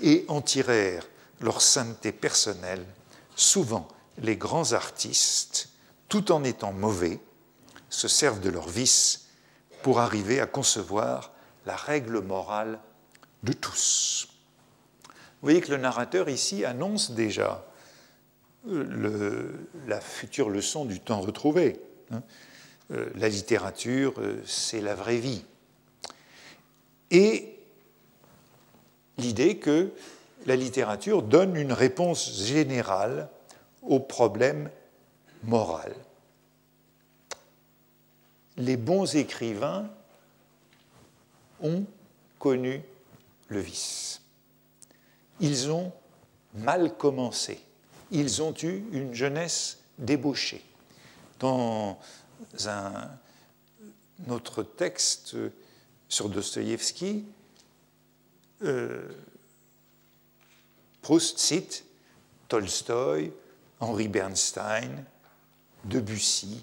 [0.00, 1.06] et en tirèrent
[1.40, 2.84] leur sainteté personnelle,
[3.36, 5.70] souvent les grands artistes,
[6.08, 7.20] tout en étant mauvais,
[7.88, 9.28] se servent de leur vice
[9.82, 11.32] pour arriver à concevoir
[11.66, 12.78] la règle morale
[13.42, 14.28] de tous.
[15.08, 17.64] Vous voyez que le narrateur ici annonce déjà
[18.68, 19.48] euh,
[19.86, 21.80] la future leçon du temps retrouvé.
[22.10, 22.22] Hein.
[22.92, 25.44] Euh, la littérature, euh, c'est la vraie vie.
[27.10, 27.58] Et
[29.18, 29.92] l'idée que
[30.46, 33.28] la littérature donne une réponse générale
[33.82, 34.70] au problème
[35.44, 35.92] moral
[38.60, 39.88] les bons écrivains
[41.62, 41.84] ont
[42.38, 42.82] connu
[43.48, 44.20] le vice.
[45.40, 45.92] Ils ont
[46.54, 47.60] mal commencé.
[48.10, 50.62] Ils ont eu une jeunesse débauchée.
[51.38, 51.98] Dans
[52.66, 53.10] un
[54.28, 55.36] autre texte
[56.10, 57.24] sur Dostoïevski,
[58.64, 59.08] euh,
[61.00, 61.86] Proust cite
[62.48, 63.32] Tolstoï,
[63.78, 65.04] Henri Bernstein,
[65.84, 66.62] Debussy,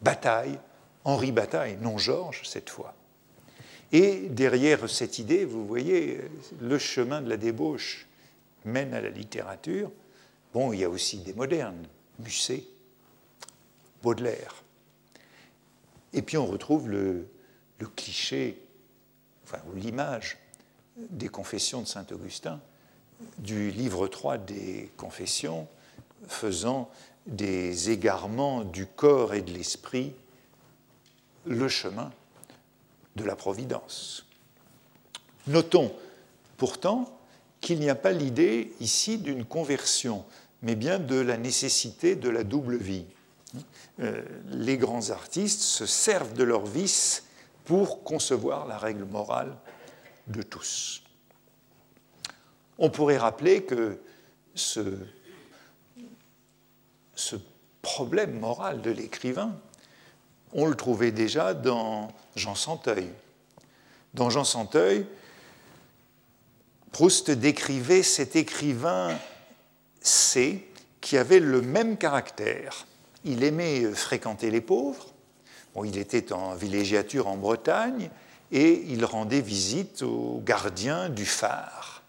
[0.00, 0.58] Bataille,
[1.04, 2.94] Henri Bataille, non Georges cette fois.
[3.92, 6.20] Et derrière cette idée, vous voyez,
[6.60, 8.06] le chemin de la débauche
[8.64, 9.92] mène à la littérature.
[10.52, 11.86] Bon, il y a aussi des modernes,
[12.18, 12.64] Musset,
[14.02, 14.64] Baudelaire.
[16.12, 17.28] Et puis on retrouve le,
[17.86, 18.62] cliché,
[19.44, 20.38] enfin, ou l'image
[20.96, 22.60] des confessions de saint Augustin,
[23.38, 25.68] du livre 3 des confessions,
[26.28, 26.90] faisant
[27.26, 30.12] des égarements du corps et de l'esprit
[31.46, 32.12] le chemin
[33.16, 34.26] de la providence.
[35.46, 35.94] Notons
[36.56, 37.18] pourtant
[37.60, 40.24] qu'il n'y a pas l'idée ici d'une conversion,
[40.62, 43.04] mais bien de la nécessité de la double vie.
[44.00, 47.24] Euh, les grands artistes se servent de leur vice
[47.64, 49.56] pour concevoir la règle morale
[50.26, 51.02] de tous.
[52.78, 54.00] On pourrait rappeler que
[54.54, 54.90] ce
[57.82, 59.54] problème moral de l'écrivain,
[60.52, 63.10] on le trouvait déjà dans Jean Santeuil.
[64.14, 65.06] Dans Jean Santeuil,
[66.92, 69.18] Proust décrivait cet écrivain
[70.00, 70.68] C
[71.00, 72.86] qui avait le même caractère.
[73.24, 75.13] Il aimait fréquenter les pauvres.
[75.82, 78.10] Il était en villégiature en Bretagne
[78.52, 82.02] et il rendait visite aux gardiens du phare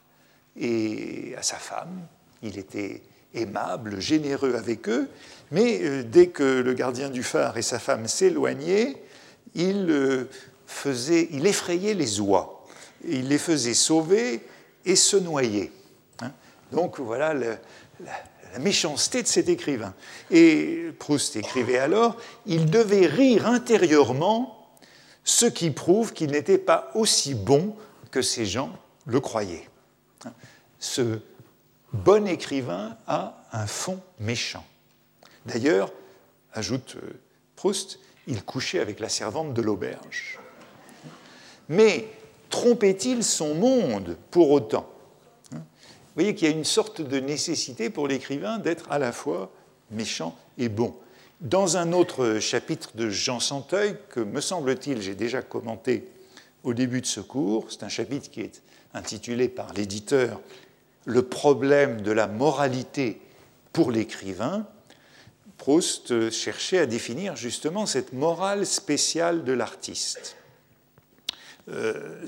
[0.59, 2.05] et à sa femme.
[2.43, 3.01] Il était
[3.33, 5.09] aimable, généreux avec eux,
[5.51, 9.01] mais euh, dès que le gardien du phare et sa femme s'éloignaient,
[9.55, 10.29] il, euh,
[10.67, 12.65] faisait, il effrayait les oies.
[13.07, 14.41] Il les faisait sauver
[14.85, 15.71] et se noyer.
[16.21, 16.31] Hein.
[16.71, 17.33] Donc voilà
[18.55, 19.93] la méchanceté de cet écrivain.
[20.31, 22.15] Et Proust écrivait alors,
[22.45, 24.69] il devait rire intérieurement,
[25.25, 27.75] ce qui prouve qu'il n'était pas aussi bon
[28.11, 28.71] que ces gens
[29.05, 29.67] le croyaient.
[30.79, 31.19] Ce
[31.91, 34.65] bon écrivain a un fond méchant.
[35.45, 35.91] D'ailleurs,
[36.53, 37.19] ajoute euh,
[37.57, 40.39] Proust, il couchait avec la servante de l'auberge.
[41.67, 42.07] Mais
[42.49, 44.94] trompait-il son monde pour autant?
[46.15, 49.51] Voyez qu'il y a une sorte de nécessité pour l'écrivain d'être à la fois
[49.91, 50.95] méchant et bon.
[51.41, 56.07] Dans un autre chapitre de Jean Santeuil, que me semble-t-il j'ai déjà commenté
[56.63, 58.61] au début de ce cours, c'est un chapitre qui est
[58.93, 60.39] intitulé par l'éditeur
[61.05, 63.21] Le problème de la moralité
[63.73, 64.65] pour l'écrivain,
[65.57, 70.35] Proust cherchait à définir justement cette morale spéciale de l'artiste.
[71.69, 72.23] Euh,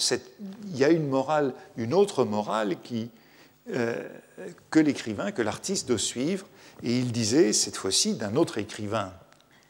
[0.66, 3.10] il y a une morale, une autre morale qui,
[3.74, 4.08] euh,
[4.70, 6.48] que l'écrivain, que l'artiste doit suivre,
[6.84, 9.14] et il disait cette fois-ci d'un autre écrivain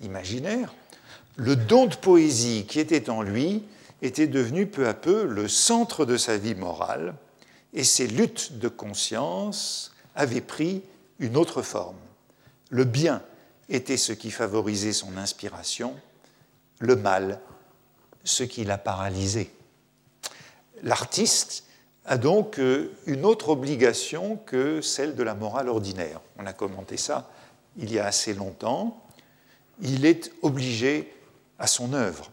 [0.01, 0.73] imaginaire,
[1.35, 3.63] le don de poésie qui était en lui
[4.01, 7.15] était devenu peu à peu le centre de sa vie morale,
[7.73, 10.83] et ses luttes de conscience avaient pris
[11.19, 11.97] une autre forme.
[12.69, 13.21] Le bien
[13.69, 15.95] était ce qui favorisait son inspiration,
[16.79, 17.39] le mal
[18.23, 19.51] ce qui l'a paralysé.
[20.83, 21.63] L'artiste
[22.07, 26.21] a donc euh, une autre obligation que celle de la morale ordinaire.
[26.39, 27.29] On a commenté ça
[27.77, 29.03] il y a assez longtemps.
[29.81, 31.13] Il est obligé
[31.59, 32.31] à son œuvre.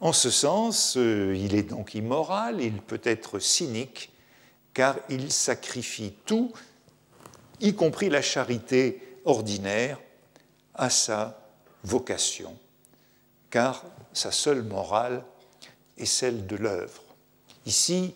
[0.00, 4.10] En ce sens, euh, il est donc immoral, il peut être cynique,
[4.72, 6.52] car il sacrifie tout,
[7.60, 10.00] y compris la charité ordinaire,
[10.74, 11.38] à sa
[11.84, 12.56] vocation,
[13.50, 15.22] car sa seule morale
[15.98, 17.02] est celle de l'œuvre.
[17.66, 18.14] Ici,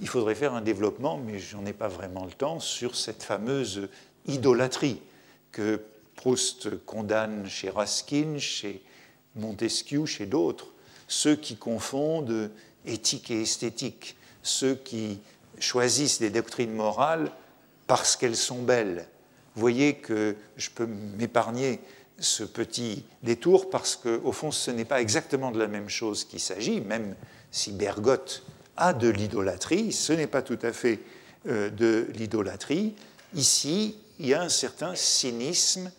[0.00, 3.22] il faudrait faire un développement, mais je n'en ai pas vraiment le temps, sur cette
[3.22, 3.88] fameuse
[4.26, 5.00] idolâtrie
[5.52, 5.80] que
[6.16, 8.82] Proust condamne chez Raskin, chez
[9.34, 10.68] Montesquieu, chez d'autres,
[11.08, 12.50] ceux qui confondent
[12.86, 15.20] éthique et esthétique, ceux qui
[15.58, 17.30] choisissent des doctrines morales
[17.86, 19.06] parce qu'elles sont belles,
[19.54, 21.80] voyez que je peux m'épargner
[22.18, 26.40] ce petit détour parce qu'au fond, ce n'est pas exactement de la même chose qu'il
[26.40, 27.14] s'agit, même
[27.50, 28.44] si Bergotte
[28.76, 31.00] a de l'idolâtrie, ce n'est pas tout à fait
[31.46, 32.94] euh, de l'idolâtrie.
[33.34, 35.90] Ici, il y a un certain cynisme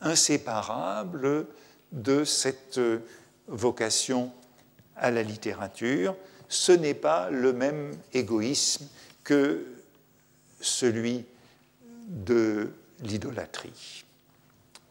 [0.00, 1.46] inséparable
[1.92, 3.00] de cette euh,
[3.48, 4.32] vocation
[4.96, 6.16] à la littérature.
[6.48, 8.86] Ce n'est pas le même égoïsme
[9.24, 9.66] que
[10.60, 11.24] celui
[12.08, 14.04] de l'idolâtrie.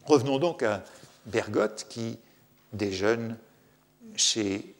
[0.04, 0.84] Revenons donc à
[1.26, 2.18] Bergotte qui
[2.72, 3.36] déjeune
[4.16, 4.74] chez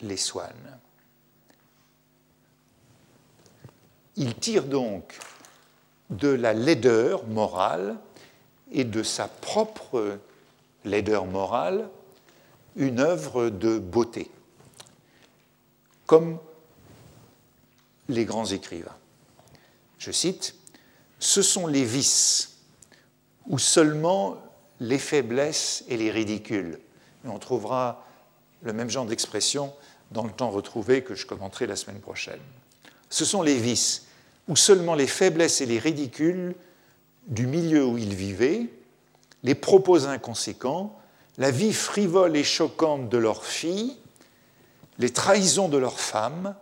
[0.00, 0.54] les Swann.
[4.20, 5.16] Il tire donc
[6.10, 7.96] de la laideur morale
[8.72, 10.18] et de sa propre
[10.84, 11.88] laideur morale
[12.74, 14.28] une œuvre de beauté,
[16.06, 16.38] comme
[18.08, 18.96] les grands écrivains.
[19.98, 20.56] Je cite,
[21.20, 22.58] ce sont les vices
[23.46, 24.36] ou seulement
[24.80, 26.80] les faiblesses et les ridicules.
[27.24, 28.04] on trouvera
[28.62, 29.72] le même genre d'expression
[30.10, 32.40] dans le temps retrouvé que je commenterai la semaine prochaine.
[33.10, 34.07] Ce sont les vices
[34.48, 36.54] ou seulement les faiblesses et les ridicules
[37.26, 38.66] du milieu où ils vivaient,
[39.42, 40.98] les propos inconséquents,
[41.36, 43.96] la vie frivole et choquante de leurs filles,
[44.98, 46.56] les trahisons de leurs femmes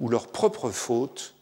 [0.00, 1.34] ou leurs propres fautes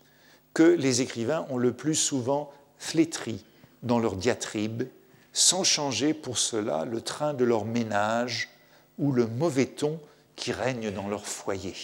[0.54, 3.44] que les écrivains ont le plus souvent flétri
[3.82, 4.84] dans leurs diatribes,
[5.32, 8.50] sans changer pour cela le train de leur ménage
[8.98, 10.00] ou le mauvais ton
[10.34, 11.74] qui règne dans leur foyer.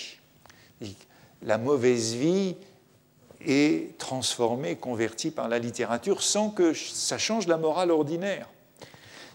[1.43, 2.57] la mauvaise vie
[3.47, 8.49] est transformée, convertie par la littérature sans que ça change la morale ordinaire.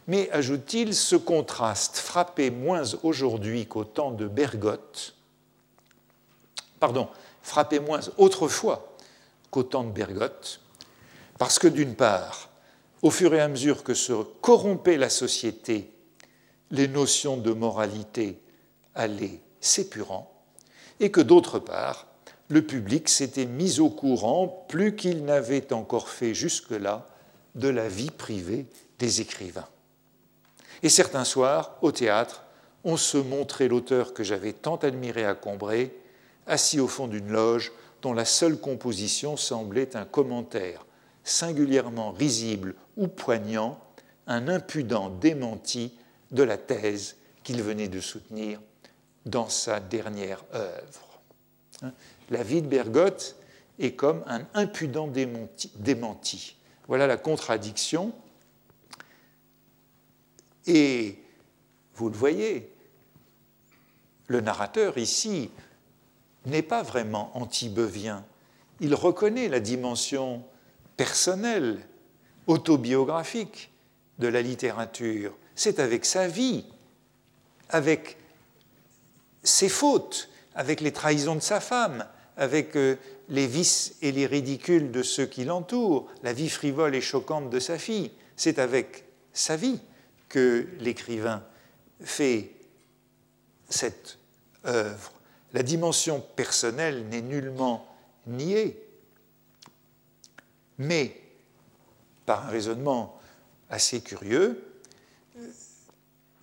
[0.08, 5.16] Mais, ajoute-t-il, ce contraste frappait moins aujourd'hui qu'au temps de Bergotte,
[6.80, 7.10] pardon,
[7.42, 8.96] frappait moins autrefois
[9.52, 10.62] qu'au temps de Bergotte,
[11.38, 12.50] parce que d'une part,
[13.02, 15.92] au fur et à mesure que se corrompait la société,
[16.72, 18.42] les notions de moralité
[18.96, 20.32] allaient s'épurant,
[21.00, 22.08] et que d'autre part,
[22.50, 27.06] le public s'était mis au courant, plus qu'il n'avait encore fait jusque-là,
[27.56, 28.66] de la vie privée
[29.00, 29.68] des écrivains.
[30.84, 32.44] Et certains soirs, au théâtre,
[32.84, 35.92] on se montrait l'auteur que j'avais tant admiré à Combray,
[36.46, 37.72] assis au fond d'une loge
[38.02, 40.86] dont la seule composition semblait un commentaire
[41.24, 43.80] singulièrement risible ou poignant,
[44.28, 45.94] un impudent démenti
[46.32, 48.60] de la thèse qu'il venait de soutenir
[49.26, 51.22] dans sa dernière œuvre.
[52.30, 53.38] La vie de Bergotte
[53.80, 56.56] et comme un impudent démenti.
[56.88, 58.14] Voilà la contradiction.
[60.66, 61.20] Et
[61.96, 62.72] vous le voyez,
[64.28, 65.50] le narrateur ici
[66.46, 68.26] n'est pas vraiment anti-beuvien.
[68.80, 70.44] Il reconnaît la dimension
[70.98, 71.80] personnelle,
[72.48, 73.72] autobiographique
[74.20, 75.36] de la littérature.
[75.56, 76.66] C'est avec sa vie,
[77.70, 78.18] avec
[79.44, 82.06] ses fautes, avec les trahisons de sa femme,
[82.38, 82.96] avec euh,
[83.30, 87.60] les vices et les ridicules de ceux qui l'entourent, la vie frivole et choquante de
[87.60, 88.12] sa fille.
[88.36, 89.80] C'est avec sa vie
[90.30, 91.44] que l'écrivain
[92.02, 92.52] fait
[93.70, 94.18] cette
[94.66, 95.12] œuvre.
[95.54, 97.88] La dimension personnelle n'est nullement
[98.28, 98.82] niée,
[100.78, 101.20] mais
[102.26, 103.20] par un raisonnement
[103.70, 104.64] assez curieux,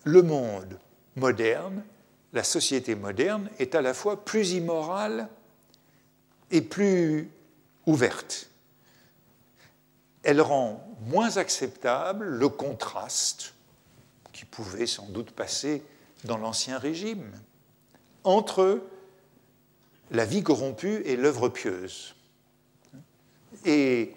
[0.03, 0.79] le monde
[1.15, 1.83] moderne,
[2.33, 5.29] la société moderne est à la fois plus immorale
[6.51, 7.29] et plus
[7.85, 8.49] ouverte.
[10.23, 13.53] Elle rend moins acceptable le contraste
[14.33, 15.83] qui pouvait sans doute passer
[16.23, 17.31] dans l'Ancien Régime
[18.23, 18.81] entre
[20.11, 22.15] la vie corrompue et l'œuvre pieuse.
[23.65, 24.13] Et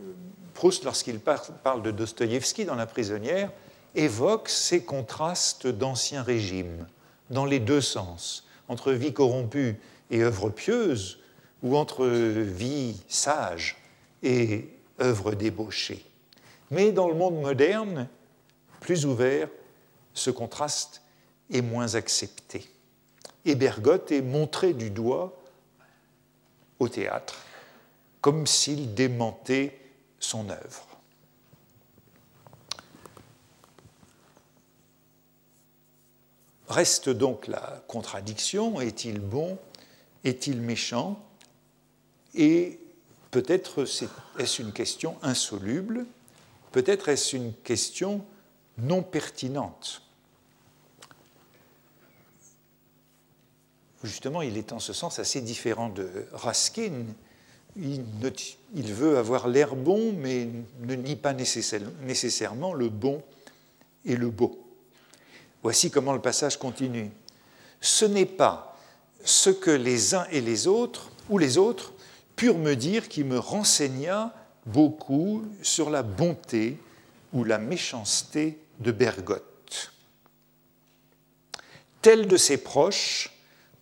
[0.00, 0.12] euh,
[0.54, 3.50] Proust, lorsqu'il parle de Dostoïevski dans La prisonnière,
[3.94, 6.86] évoque ces contrastes d'Ancien Régime,
[7.30, 9.78] dans les deux sens, entre vie corrompue
[10.10, 11.18] et œuvre pieuse,
[11.64, 13.76] ou entre vie sage
[14.22, 14.68] et
[15.00, 16.04] œuvre débauchée.
[16.70, 18.06] Mais dans le monde moderne,
[18.80, 19.48] plus ouvert,
[20.12, 21.02] ce contraste
[21.50, 22.68] est moins accepté.
[23.46, 25.34] Et Bergotte est montré du doigt
[26.78, 27.36] au théâtre,
[28.20, 29.78] comme s'il démentait
[30.20, 30.86] son œuvre.
[36.68, 39.58] Reste donc la contradiction, est-il bon,
[40.24, 41.22] est-il méchant?
[42.34, 42.80] Et
[43.30, 43.84] peut-être
[44.38, 46.06] est-ce une question insoluble,
[46.72, 48.24] peut-être est-ce une question
[48.78, 50.02] non pertinente?
[54.04, 57.06] Justement, il est en ce sens assez différent de Raskin.
[57.76, 60.46] Il, veut avoir l'air bon, mais
[60.80, 63.22] ne nie pas nécessairement le bon
[64.04, 64.62] et le beau.
[65.62, 67.10] Voici comment le passage continue.
[67.80, 68.78] Ce n'est pas
[69.24, 71.93] ce que les uns et les autres, ou les autres,
[72.36, 74.34] purent me dire qui me renseigna
[74.66, 76.78] beaucoup sur la bonté
[77.32, 79.92] ou la méchanceté de Bergotte.
[82.02, 83.30] Tel de ses proches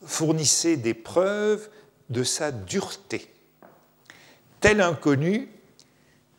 [0.04, 1.70] fournissait des preuves
[2.10, 3.28] de sa dureté.
[4.60, 5.48] Tel inconnu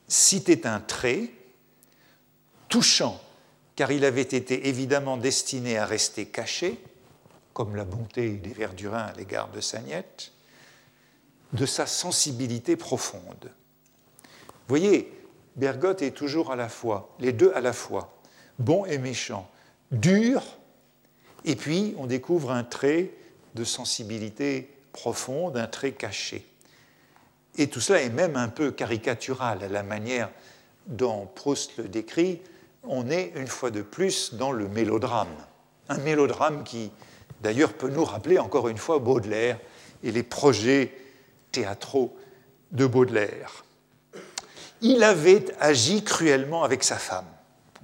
[0.08, 1.30] citait un trait
[2.70, 3.22] touchant,
[3.76, 6.80] car il avait été évidemment destiné à rester caché,
[7.54, 10.33] comme la bonté des Verdurins à l'égard de Sagnette,
[11.54, 13.52] de sa sensibilité profonde.
[14.68, 15.12] Vous voyez,
[15.56, 18.18] Bergotte est toujours à la fois, les deux à la fois,
[18.60, 19.50] bon et méchant,
[19.92, 20.42] dur,
[21.46, 23.12] et puis on découvre un trait
[23.56, 26.46] de sensibilité profonde, un trait caché.
[27.58, 30.30] Et tout cela est même un peu caricatural à la manière
[30.88, 32.42] dont Proust le décrit.
[32.84, 35.36] On est une fois de plus dans le mélodrame.
[35.90, 36.92] Un mélodrame qui,
[37.42, 39.60] d'ailleurs, peut nous rappeler encore une fois Baudelaire
[40.04, 40.92] et les projets
[41.54, 42.18] théâtraux
[42.72, 43.64] de Baudelaire.
[44.82, 47.28] Il avait agi cruellement avec sa femme.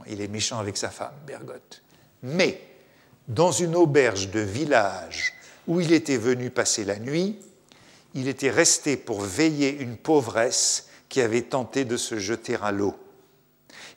[0.08, 1.82] Il est méchant avec sa femme, Bergotte.
[2.24, 2.62] Mais
[3.30, 5.34] dans une auberge de village
[5.68, 7.40] où il était venu passer la nuit,
[8.16, 12.96] il était resté pour veiller une pauvresse qui avait tenté de se jeter à l'eau.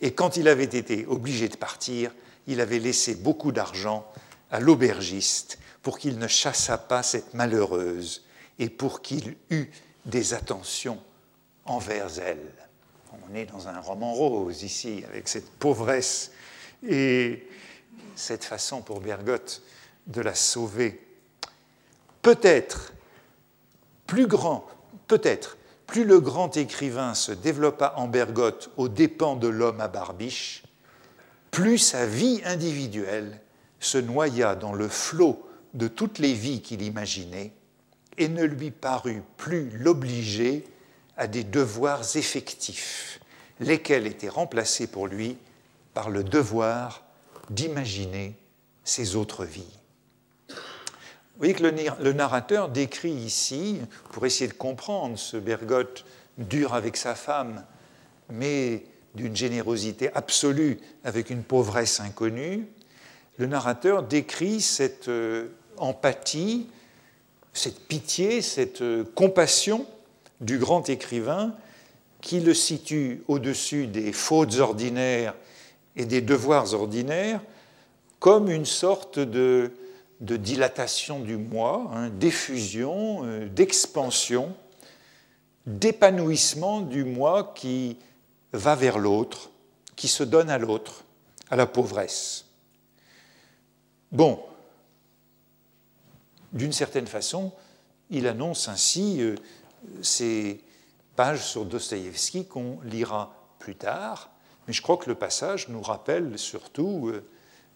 [0.00, 2.12] Et quand il avait été obligé de partir,
[2.46, 4.06] il avait laissé beaucoup d'argent
[4.50, 8.22] à l'aubergiste pour qu'il ne chassât pas cette malheureuse
[8.62, 9.68] et pour qu'il eût
[10.06, 11.02] des attentions
[11.64, 12.52] envers elle.
[13.28, 16.30] On est dans un roman rose ici, avec cette pauvresse
[16.88, 17.44] et
[18.14, 19.62] cette façon pour Bergotte
[20.06, 21.04] de la sauver.
[22.22, 22.92] Peut-être
[24.06, 24.64] plus grand,
[25.08, 25.56] peut-être
[25.88, 30.62] plus le grand écrivain se développa en Bergotte aux dépens de l'homme à barbiche,
[31.50, 33.40] plus sa vie individuelle
[33.80, 35.44] se noya dans le flot
[35.74, 37.52] de toutes les vies qu'il imaginait
[38.18, 40.64] et ne lui parut plus l'obliger
[41.16, 43.20] à des devoirs effectifs,
[43.60, 45.36] lesquels étaient remplacés pour lui
[45.94, 47.04] par le devoir
[47.50, 48.34] d'imaginer
[48.84, 49.78] ses autres vies.
[50.48, 53.80] Vous voyez que le narrateur décrit ici,
[54.12, 56.04] pour essayer de comprendre ce Bergotte
[56.38, 57.64] dur avec sa femme,
[58.30, 58.84] mais
[59.14, 62.66] d'une générosité absolue avec une pauvresse inconnue,
[63.38, 65.48] le narrateur décrit cette euh,
[65.78, 66.68] empathie,
[67.52, 69.86] cette pitié, cette euh, compassion
[70.40, 71.54] du grand écrivain
[72.20, 75.34] qui le situe au-dessus des fautes ordinaires
[75.96, 77.40] et des devoirs ordinaires
[78.18, 79.72] comme une sorte de,
[80.20, 84.54] dilatation du moi, hein, d'effusion, euh, d'expansion,
[85.66, 87.96] d'épanouissement du moi qui
[88.52, 89.50] va vers l'autre,
[89.96, 91.04] qui se donne à l'autre,
[91.50, 92.46] à la pauvresse.
[94.12, 94.40] Bon,
[96.52, 97.52] d'une certaine façon,
[98.10, 99.36] il annonce ainsi euh,
[100.02, 100.62] ces
[101.16, 104.30] pages sur Dostoïevski qu'on lira plus tard,
[104.66, 107.24] mais je crois que le passage nous rappelle surtout euh,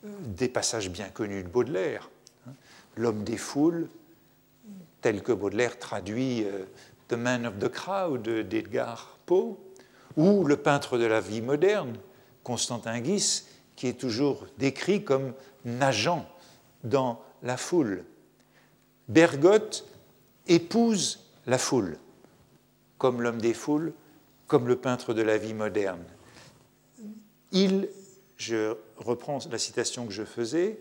[0.02, 2.10] des passages bien connus de Baudelaire.
[2.46, 2.52] Hein.
[2.96, 3.88] L'homme des foules,
[5.00, 6.64] tel que Baudelaire traduit euh,
[7.08, 9.56] The Man of the Crowd d'Edgar Poe,
[10.16, 11.96] ou le peintre de la vie moderne,
[12.42, 16.26] Constantin Guis, qui est toujours décrit comme nageant
[16.84, 18.04] dans la foule.
[19.08, 19.84] Bergotte
[20.48, 21.98] épouse la foule,
[22.98, 23.92] comme l'homme des foules,
[24.46, 26.04] comme le peintre de la vie moderne.
[27.52, 27.88] Il,
[28.36, 30.78] je reprends la citation que je faisais,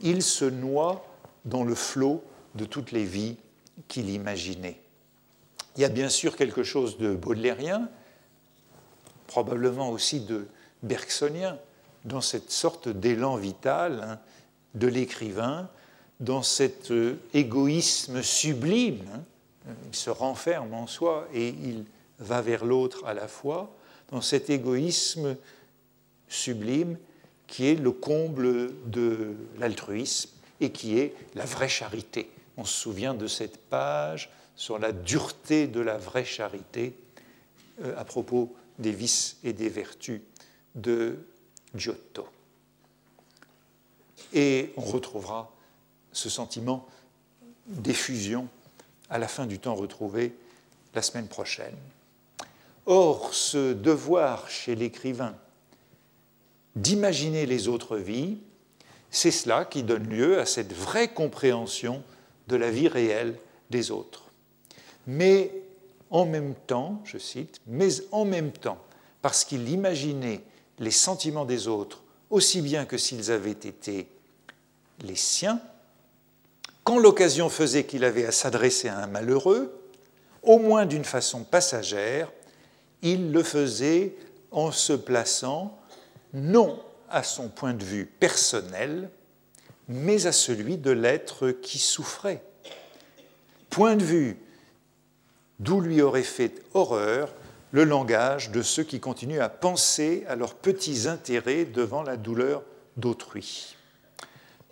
[0.00, 1.04] il se noie
[1.44, 2.22] dans le flot
[2.54, 3.36] de toutes les vies
[3.86, 4.80] qu'il imaginait.
[5.76, 7.88] Il y a bien sûr quelque chose de baudelairien,
[9.26, 10.48] probablement aussi de
[10.82, 11.58] bergsonien,
[12.04, 14.20] dans cette sorte d'élan vital hein,
[14.74, 15.68] de l'écrivain,
[16.20, 19.04] dans cet euh, égoïsme sublime.
[19.14, 19.72] Hein.
[19.88, 21.84] il se renferme en soi et il
[22.18, 23.74] va vers l'autre à la fois,
[24.10, 25.36] dans cet égoïsme
[26.28, 26.96] sublime
[27.46, 32.30] qui est le comble de l'altruisme et qui est la vraie charité.
[32.56, 36.94] On se souvient de cette page sur la dureté de la vraie charité
[37.82, 40.20] euh, à propos des vices et des vertus
[40.74, 41.18] de
[41.74, 42.26] Giotto.
[44.32, 45.52] Et on retrouvera
[46.18, 46.86] ce sentiment
[47.66, 48.48] d'effusion
[49.08, 50.34] à la fin du temps retrouvé
[50.94, 51.76] la semaine prochaine.
[52.86, 55.34] Or, ce devoir chez l'écrivain
[56.74, 58.38] d'imaginer les autres vies,
[59.10, 62.02] c'est cela qui donne lieu à cette vraie compréhension
[62.48, 63.36] de la vie réelle
[63.70, 64.24] des autres.
[65.06, 65.52] Mais
[66.10, 68.78] en même temps, je cite, mais en même temps,
[69.22, 70.42] parce qu'il imaginait
[70.78, 74.08] les sentiments des autres aussi bien que s'ils avaient été
[75.02, 75.60] les siens,
[76.88, 79.78] quand l'occasion faisait qu'il avait à s'adresser à un malheureux,
[80.42, 82.32] au moins d'une façon passagère,
[83.02, 84.16] il le faisait
[84.52, 85.78] en se plaçant
[86.32, 89.10] non à son point de vue personnel,
[89.86, 92.42] mais à celui de l'être qui souffrait.
[93.68, 94.38] Point de vue
[95.58, 97.34] d'où lui aurait fait horreur
[97.70, 102.62] le langage de ceux qui continuent à penser à leurs petits intérêts devant la douleur
[102.96, 103.76] d'autrui.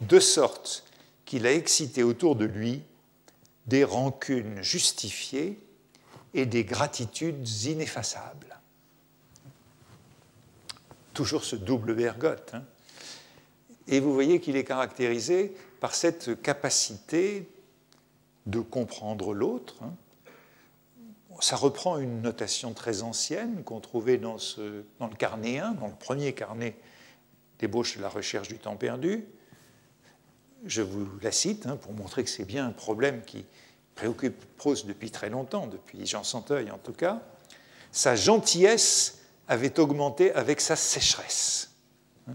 [0.01, 0.86] De sorte
[1.27, 2.83] qu'il a excité autour de lui
[3.67, 5.61] des rancunes justifiées
[6.33, 8.59] et des gratitudes ineffaçables.
[11.13, 12.55] Toujours ce double bergotte.
[12.55, 12.63] Hein.
[13.89, 17.49] Et vous voyez qu'il est caractérisé par cette capacité
[18.47, 19.93] de comprendre l'autre, hein,
[21.41, 26.33] ça reprend une notation très ancienne qu'on trouvait dans, le carnet 1, dans le premier
[26.33, 26.77] carnet
[27.59, 29.27] d'ébauche de la recherche du temps perdu.
[30.65, 33.45] Je vous la cite hein, pour montrer que c'est bien un problème qui
[33.95, 37.23] préoccupe Proust depuis très longtemps, depuis Jean Santeuil en tout cas.
[37.93, 41.71] Sa gentillesse avait augmenté avec sa sécheresse.
[42.29, 42.35] Hein.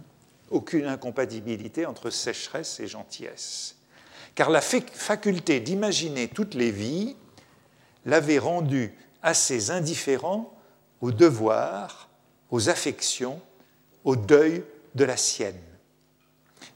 [0.49, 3.75] Aucune incompatibilité entre sécheresse et gentillesse.
[4.33, 7.15] Car la faculté d'imaginer toutes les vies
[8.05, 10.53] l'avait rendu assez indifférent
[11.01, 12.09] aux devoirs,
[12.49, 13.41] aux affections,
[14.03, 14.63] au deuil
[14.95, 15.59] de la sienne,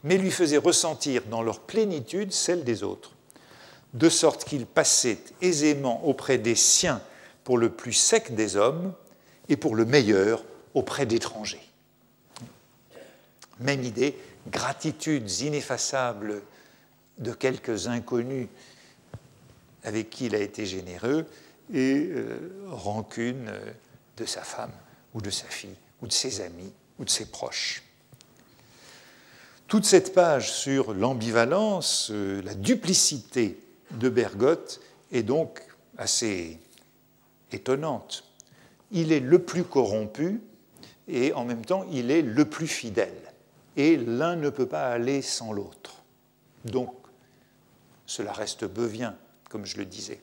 [0.06, 3.10] mais lui faisait ressentir dans leur plénitude celle des autres,
[3.92, 7.02] de sorte qu'il passait aisément auprès des siens
[7.42, 8.94] pour le plus sec des hommes
[9.48, 10.44] et pour le meilleur
[10.74, 11.68] auprès d'étrangers.
[13.58, 14.16] Même idée,
[14.48, 16.40] gratitudes ineffaçables
[17.18, 18.46] de quelques inconnus
[19.82, 21.26] avec qui il a été généreux,
[21.74, 22.38] et euh,
[22.68, 23.72] rancune euh,
[24.16, 24.72] de sa femme
[25.14, 27.82] ou de sa fille ou de ses amis ou de ses proches.
[29.68, 33.58] Toute cette page sur l'ambivalence, euh, la duplicité
[33.90, 35.60] de Bergotte est donc
[35.98, 36.60] assez
[37.50, 38.22] étonnante.
[38.92, 40.40] Il est le plus corrompu
[41.08, 43.20] et en même temps il est le plus fidèle.
[43.76, 46.02] Et l'un ne peut pas aller sans l'autre.
[46.64, 46.94] Donc
[48.06, 49.16] cela reste beuvien
[49.50, 50.20] comme je le disais.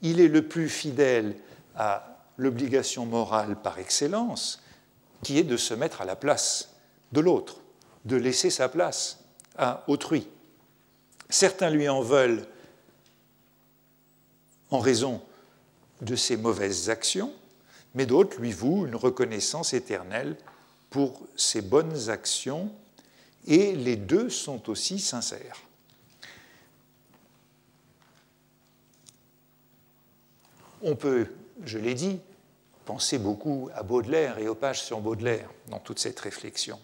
[0.00, 1.36] Il est le plus fidèle
[1.76, 4.62] à l'obligation morale par excellence,
[5.22, 6.74] qui est de se mettre à la place
[7.12, 7.60] de l'autre,
[8.04, 9.20] de laisser sa place
[9.56, 10.28] à autrui.
[11.30, 12.46] Certains lui en veulent
[14.70, 15.22] en raison
[16.00, 17.32] de ses mauvaises actions,
[17.94, 20.36] mais d'autres lui vouent une reconnaissance éternelle
[20.90, 22.70] pour ses bonnes actions,
[23.46, 25.60] et les deux sont aussi sincères.
[30.82, 31.28] On peut,
[31.64, 32.20] je l'ai dit,
[32.84, 36.78] penser beaucoup à Baudelaire et aux pages sur Baudelaire dans toute cette réflexion.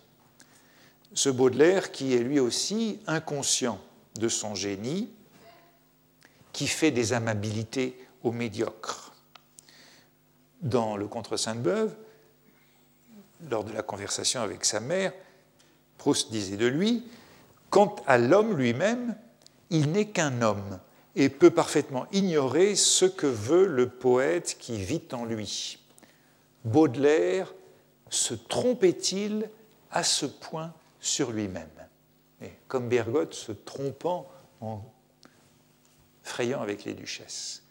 [1.12, 3.80] Ce Baudelaire qui est lui aussi inconscient
[4.18, 5.10] de son génie,
[6.52, 9.12] qui fait des amabilités aux médiocres.
[10.62, 11.94] Dans le Contre Sainte-Beuve,
[13.48, 15.12] lors de la conversation avec sa mère,
[15.98, 17.04] Proust disait de lui
[17.70, 19.16] Quant à l'homme lui-même,
[19.70, 20.80] il n'est qu'un homme
[21.16, 25.78] et peut parfaitement ignorer ce que veut le poète qui vit en lui.
[26.64, 27.52] Baudelaire
[28.10, 29.48] se trompait-il
[29.90, 31.68] à ce point sur lui-même
[32.68, 34.30] Comme Bergotte se trompant
[34.60, 34.82] en
[36.22, 37.62] frayant avec les duchesses.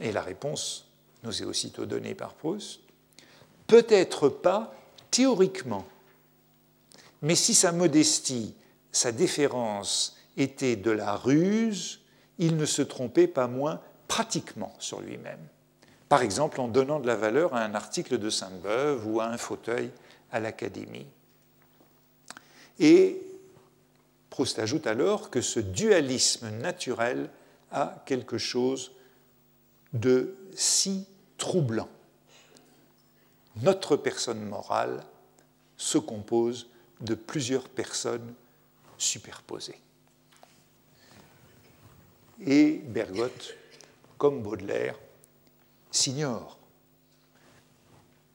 [0.00, 0.88] Et la réponse
[1.22, 2.80] nous est aussitôt donnée par Proust.
[3.66, 4.74] Peut-être pas
[5.10, 5.84] théoriquement,
[7.22, 8.54] mais si sa modestie,
[8.92, 12.00] sa déférence étaient de la ruse,
[12.38, 15.46] il ne se trompait pas moins pratiquement sur lui-même.
[16.08, 19.36] Par exemple en donnant de la valeur à un article de Sainte-Beuve ou à un
[19.36, 19.90] fauteuil
[20.32, 21.06] à l'Académie.
[22.78, 23.22] Et
[24.30, 27.30] Proust ajoute alors que ce dualisme naturel
[27.72, 28.92] a quelque chose
[29.92, 31.06] de si
[31.38, 31.88] troublant.
[33.62, 35.02] Notre personne morale
[35.76, 36.68] se compose
[37.00, 38.34] de plusieurs personnes
[38.96, 39.80] superposées.
[42.40, 43.56] Et Bergotte,
[44.18, 44.96] comme Baudelaire,
[45.90, 46.58] s'ignore.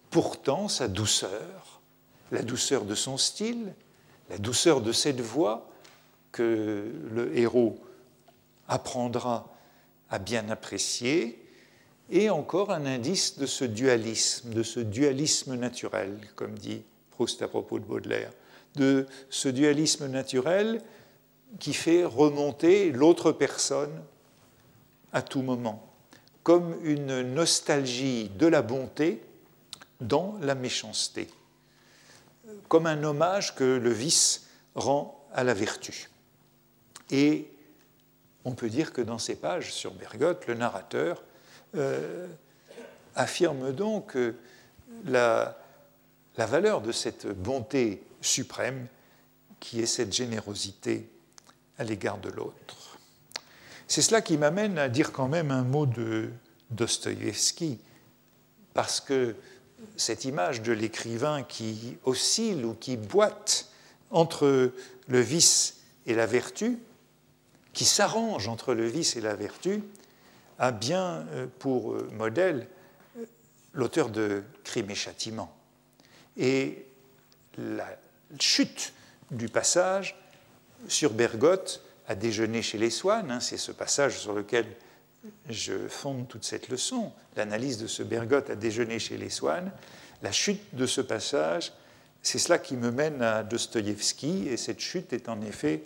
[0.09, 1.81] Pourtant, sa douceur,
[2.31, 3.73] la douceur de son style,
[4.29, 5.69] la douceur de cette voix
[6.31, 7.77] que le héros
[8.67, 9.53] apprendra
[10.09, 11.39] à bien apprécier,
[12.11, 17.47] est encore un indice de ce dualisme, de ce dualisme naturel, comme dit Proust à
[17.47, 18.31] propos de Baudelaire,
[18.75, 20.81] de ce dualisme naturel
[21.59, 24.03] qui fait remonter l'autre personne
[25.13, 25.93] à tout moment,
[26.41, 29.21] comme une nostalgie de la bonté
[30.01, 31.27] dans la méchanceté,
[32.67, 36.09] comme un hommage que le vice rend à la vertu.
[37.11, 37.49] Et
[38.45, 41.23] on peut dire que dans ces pages sur Bergotte, le narrateur
[41.75, 42.27] euh,
[43.15, 44.17] affirme donc
[45.05, 45.57] la,
[46.37, 48.87] la valeur de cette bonté suprême
[49.59, 51.09] qui est cette générosité
[51.77, 52.97] à l'égard de l'autre.
[53.87, 56.29] C'est cela qui m'amène à dire quand même un mot de
[56.71, 57.79] Dostoïevski,
[58.73, 59.35] parce que
[59.95, 63.69] cette image de l'écrivain qui oscille ou qui boite
[64.11, 64.71] entre
[65.07, 66.77] le vice et la vertu,
[67.73, 69.81] qui s'arrange entre le vice et la vertu,
[70.59, 72.67] a bien euh, pour euh, modèle
[73.17, 73.25] euh,
[73.73, 75.55] l'auteur de Crime et Châtiment.
[76.37, 76.85] Et
[77.57, 77.87] la
[78.39, 78.93] chute
[79.31, 80.15] du passage
[80.87, 84.65] sur Bergotte à déjeuner chez les Swann, hein, c'est ce passage sur lequel
[85.49, 89.71] je fonde toute cette leçon, l'analyse de ce Bergotte à déjeuner chez les Swann,
[90.21, 91.73] la chute de ce passage,
[92.21, 95.83] c'est cela qui me mène à Dostoïevski, et cette chute est en effet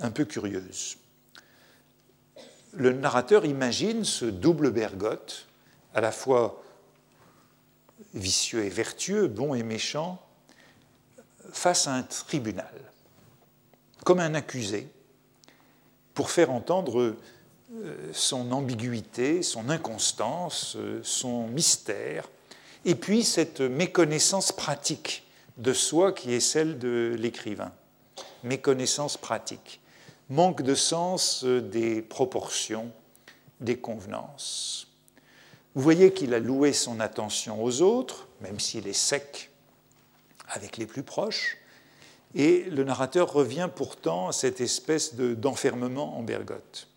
[0.00, 0.98] un peu curieuse.
[2.72, 5.46] Le narrateur imagine ce double Bergotte,
[5.94, 6.62] à la fois
[8.14, 10.20] vicieux et vertueux, bon et méchant,
[11.52, 12.74] face à un tribunal,
[14.04, 14.88] comme un accusé,
[16.14, 17.16] pour faire entendre
[18.12, 22.28] son ambiguïté, son inconstance, euh, son mystère,
[22.84, 25.24] et puis cette méconnaissance pratique
[25.58, 27.72] de soi qui est celle de l'écrivain.
[28.42, 29.80] Méconnaissance pratique,
[30.30, 32.90] manque de sens euh, des proportions,
[33.60, 34.86] des convenances.
[35.74, 39.50] Vous voyez qu'il a loué son attention aux autres, même s'il est sec
[40.48, 41.58] avec les plus proches,
[42.34, 46.87] et le narrateur revient pourtant à cette espèce d'enfermement en Bergotte.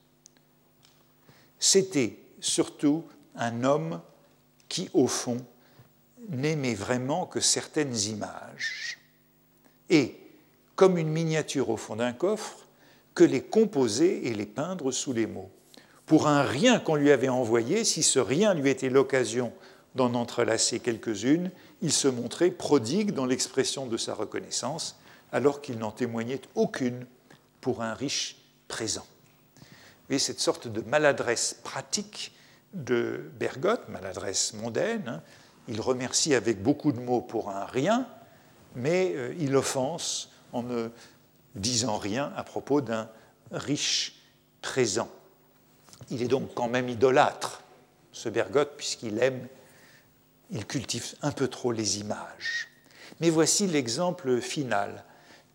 [1.62, 3.04] C'était surtout
[3.36, 4.02] un homme
[4.68, 5.38] qui, au fond,
[6.28, 8.98] n'aimait vraiment que certaines images.
[9.90, 10.18] Et,
[10.76, 12.68] comme une miniature au fond d'un coffre,
[13.14, 15.52] que les composer et les peindre sous les mots.
[16.08, 19.54] Pour un rien qu'on lui avait envoyé, si ce rien lui était l'occasion
[19.94, 21.52] d'en entrelacer quelques-unes,
[21.84, 25.00] il se montrait prodigue dans l'expression de sa reconnaissance
[25.32, 27.06] alors qu'il n'en témoignait aucune
[27.60, 28.38] pour un riche
[28.68, 29.06] présent.
[30.12, 32.34] Et cette sorte de maladresse pratique
[32.74, 35.22] de Bergotte, maladresse mondaine, hein,
[35.70, 38.06] il remercie avec beaucoup de mots pour un rien,
[38.76, 40.90] mais euh, il offense en ne
[41.56, 43.10] disant rien à propos d'un
[43.52, 44.22] riche
[44.62, 45.10] présent.
[46.10, 47.62] Il est donc quand même idolâtre,
[48.12, 49.48] ce Bergotte, puisqu'il aime,
[50.50, 52.68] il cultive un peu trop les images.
[53.22, 55.06] Mais voici l'exemple final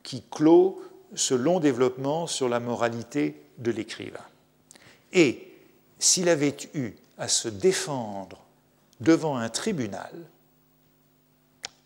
[0.02, 0.82] qui clôt
[1.14, 4.24] ce long développement sur la moralité de l'écrivain.
[5.16, 5.48] Et
[5.98, 8.44] s'il avait eu à se défendre
[9.00, 10.12] devant un tribunal,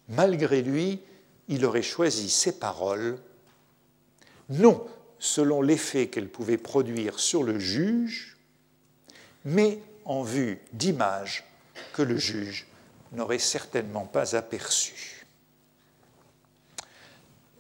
[0.09, 1.01] malgré lui,
[1.47, 3.19] il aurait choisi ses paroles,
[4.49, 4.85] non
[5.21, 8.37] selon l'effet qu'elles pouvaient produire sur le juge,
[9.45, 11.45] mais en vue d'images
[11.93, 12.67] que le juge
[13.13, 15.25] n'aurait certainement pas aperçues.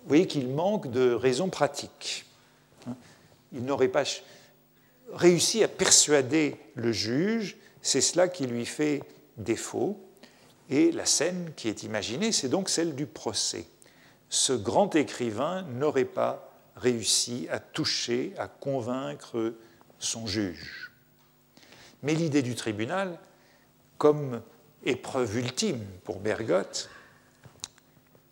[0.02, 2.26] Vous voyez qu'il manque de raisons pratiques.
[3.52, 4.04] Il n'aurait pas
[5.12, 9.02] réussi à persuader le juge, c'est cela qui lui fait
[9.36, 10.00] défaut.
[10.68, 13.66] Et la scène qui est imaginée, c'est donc celle du procès.
[14.28, 19.54] Ce grand écrivain n'aurait pas réussi à toucher, à convaincre
[19.98, 20.92] son juge.
[22.02, 23.18] Mais l'idée du tribunal,
[23.98, 24.42] comme
[24.84, 26.88] épreuve ultime pour Bergotte,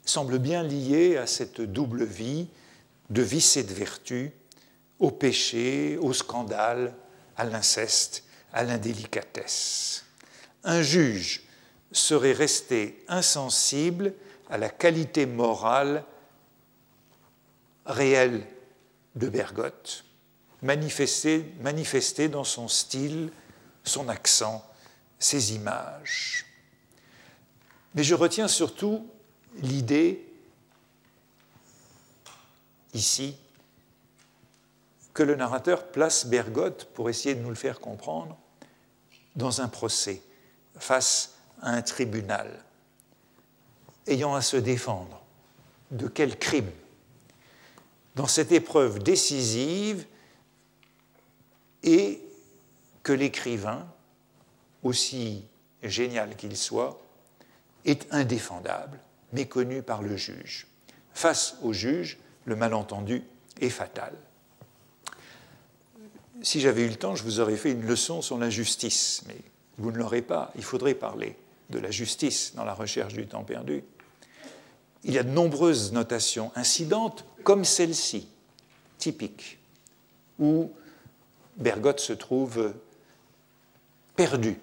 [0.05, 2.49] semble bien liée à cette double vie
[3.11, 4.33] de vice et de vertu,
[4.99, 6.95] au péché, au scandale,
[7.37, 10.05] à l'inceste, à l'indélicatesse.
[10.65, 11.43] Un juge
[11.93, 14.13] serait resté insensible
[14.51, 16.05] à la qualité morale
[17.87, 18.47] réelle
[19.15, 20.05] de Bergotte,
[20.63, 23.31] manifestée, dans son style,
[23.85, 24.65] son accent,
[25.19, 26.45] ses images.
[27.95, 29.09] Mais je retiens surtout
[29.63, 30.25] l'idée,
[32.95, 33.37] ici,
[35.19, 38.39] que le narrateur place Bergotte, pour essayer de nous le faire comprendre,
[39.35, 40.23] dans un procès,
[40.77, 42.63] face à un tribunal,
[44.07, 45.21] ayant à se défendre.
[45.91, 46.71] De quel crime
[48.15, 50.07] Dans cette épreuve décisive,
[51.83, 52.23] et
[53.03, 53.89] que l'écrivain,
[54.85, 55.45] aussi
[55.83, 57.01] génial qu'il soit,
[57.85, 59.01] est indéfendable,
[59.33, 60.69] méconnu par le juge.
[61.13, 63.25] Face au juge, le malentendu
[63.61, 64.15] est fatal.
[66.43, 69.37] Si j'avais eu le temps, je vous aurais fait une leçon sur la justice, mais
[69.79, 70.53] vous ne l'aurez pas.
[70.57, 71.37] Il faudrait parler
[71.71, 73.83] de la justice dans la recherche du temps perdu.
[75.05, 78.29] Il y a de nombreuses notations incidentes, comme celle-ci,
[78.99, 79.59] typique,
[80.39, 80.71] où
[81.57, 82.75] Bergotte se trouve
[84.17, 84.59] perdu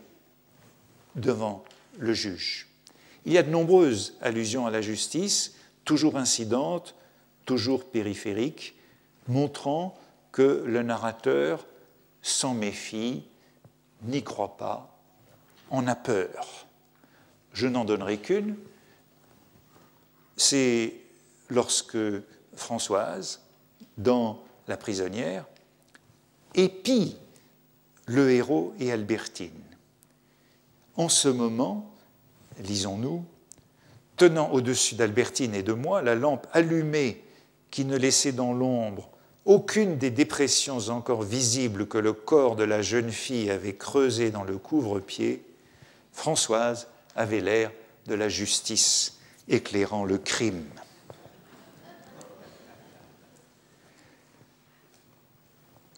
[1.16, 1.64] devant
[1.98, 2.68] le juge.
[3.26, 6.96] Il y a de nombreuses allusions à la justice, toujours incidentes,
[7.46, 8.76] toujours périphériques,
[9.28, 9.98] montrant
[10.36, 11.66] que le narrateur
[12.22, 13.24] s'en méfie,
[14.04, 15.00] n'y croit pas,
[15.70, 16.68] en a peur.
[17.54, 18.58] Je n'en donnerai qu'une.
[20.36, 20.94] C'est
[21.50, 21.98] lorsque
[22.54, 23.46] Françoise,
[23.98, 25.46] dans La prisonnière,
[26.54, 27.16] épie
[28.08, 29.64] le héros et Albertine.
[30.98, 31.94] En ce moment,
[32.60, 33.24] lisons-nous,
[34.18, 37.24] tenant au-dessus d'Albertine et de moi la lampe allumée
[37.72, 39.15] qui ne laissait dans l'ombre
[39.46, 44.44] aucune des dépressions encore visibles que le corps de la jeune fille avait creusées dans
[44.44, 45.46] le couvre-pied,
[46.12, 47.72] Françoise avait l'air
[48.08, 50.66] de la justice éclairant le crime.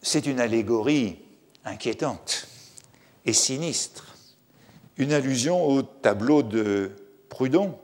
[0.02, 1.20] C'est une allégorie
[1.66, 2.48] inquiétante
[3.26, 4.16] et sinistre,
[4.98, 6.92] une allusion au tableau de
[7.30, 7.78] Prudhon,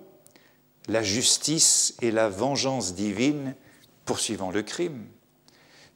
[0.88, 3.55] la justice et la vengeance divine
[4.05, 5.05] poursuivant le crime,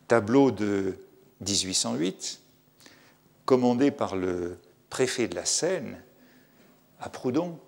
[0.07, 0.97] tableau de
[1.41, 2.39] 1808,
[3.45, 4.57] commandé par le
[4.89, 6.01] préfet de la Seine
[6.99, 7.59] à Proudhon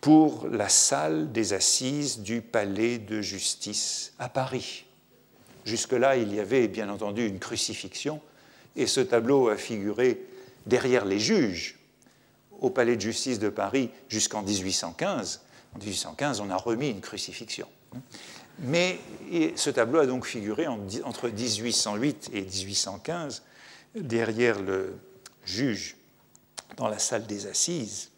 [0.00, 4.84] pour la salle des assises du palais de justice à Paris.
[5.64, 8.20] Jusque-là, il y avait bien entendu une crucifixion,
[8.76, 10.24] et ce tableau a figuré
[10.66, 11.78] derrière les juges
[12.60, 15.42] au palais de justice de Paris jusqu'en 1815.
[15.74, 17.68] En 1815, on a remis une crucifixion.
[18.60, 18.98] Mais
[19.54, 23.42] ce tableau a donc figuré entre 1808 et 1815
[23.94, 24.98] derrière le
[25.44, 25.96] juge
[26.76, 28.10] dans la salle des assises.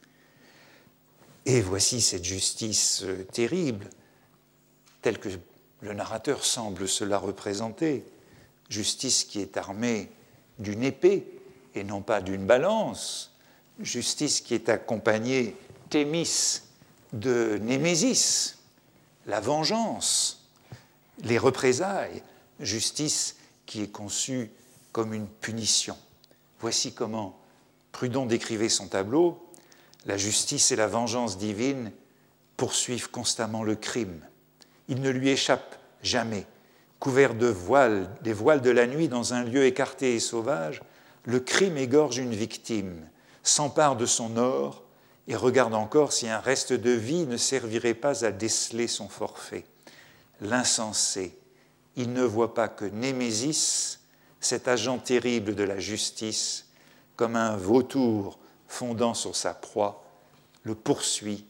[1.46, 3.88] Et voici cette justice euh, terrible,
[5.00, 5.30] telle que
[5.80, 8.04] le narrateur semble se la représenter.
[8.68, 10.10] Justice qui est armée
[10.58, 11.26] d'une épée
[11.74, 13.34] et non pas d'une balance.
[13.80, 15.56] Justice qui est accompagnée,
[15.88, 16.60] Thémis,
[17.12, 18.59] de Némésis,
[19.26, 20.48] la vengeance,
[21.22, 22.22] les représailles,
[22.58, 24.50] justice qui est conçue
[24.92, 25.96] comme une punition.
[26.60, 27.38] Voici comment
[27.92, 29.46] Prudhon décrivait son tableau.
[30.06, 31.92] La justice et la vengeance divine
[32.56, 34.20] poursuivent constamment le crime.
[34.88, 36.46] Il ne lui échappe jamais.
[36.98, 40.82] Couvert de voiles, des voiles de la nuit dans un lieu écarté et sauvage,
[41.24, 43.08] le crime égorge une victime,
[43.42, 44.82] s'empare de son or
[45.30, 49.64] et regarde encore si un reste de vie ne servirait pas à déceler son forfait.
[50.40, 51.38] L'insensé,
[51.94, 54.00] il ne voit pas que Némésis,
[54.40, 56.66] cet agent terrible de la justice,
[57.14, 60.04] comme un vautour fondant sur sa proie,
[60.64, 61.46] le poursuit,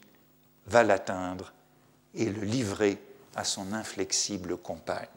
[0.67, 1.51] va l'atteindre
[2.13, 2.99] et le livrer
[3.35, 5.07] à son inflexible compagne.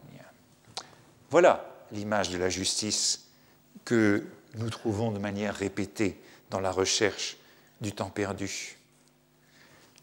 [1.29, 3.27] Voilà l'image de la justice
[3.85, 7.37] que nous trouvons de manière répétée dans la recherche
[7.81, 8.79] du temps perdu.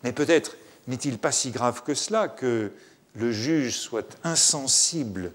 [0.03, 0.55] Mais peut-être
[0.87, 2.71] n'est-il pas si grave que cela que
[3.15, 5.33] le juge soit insensible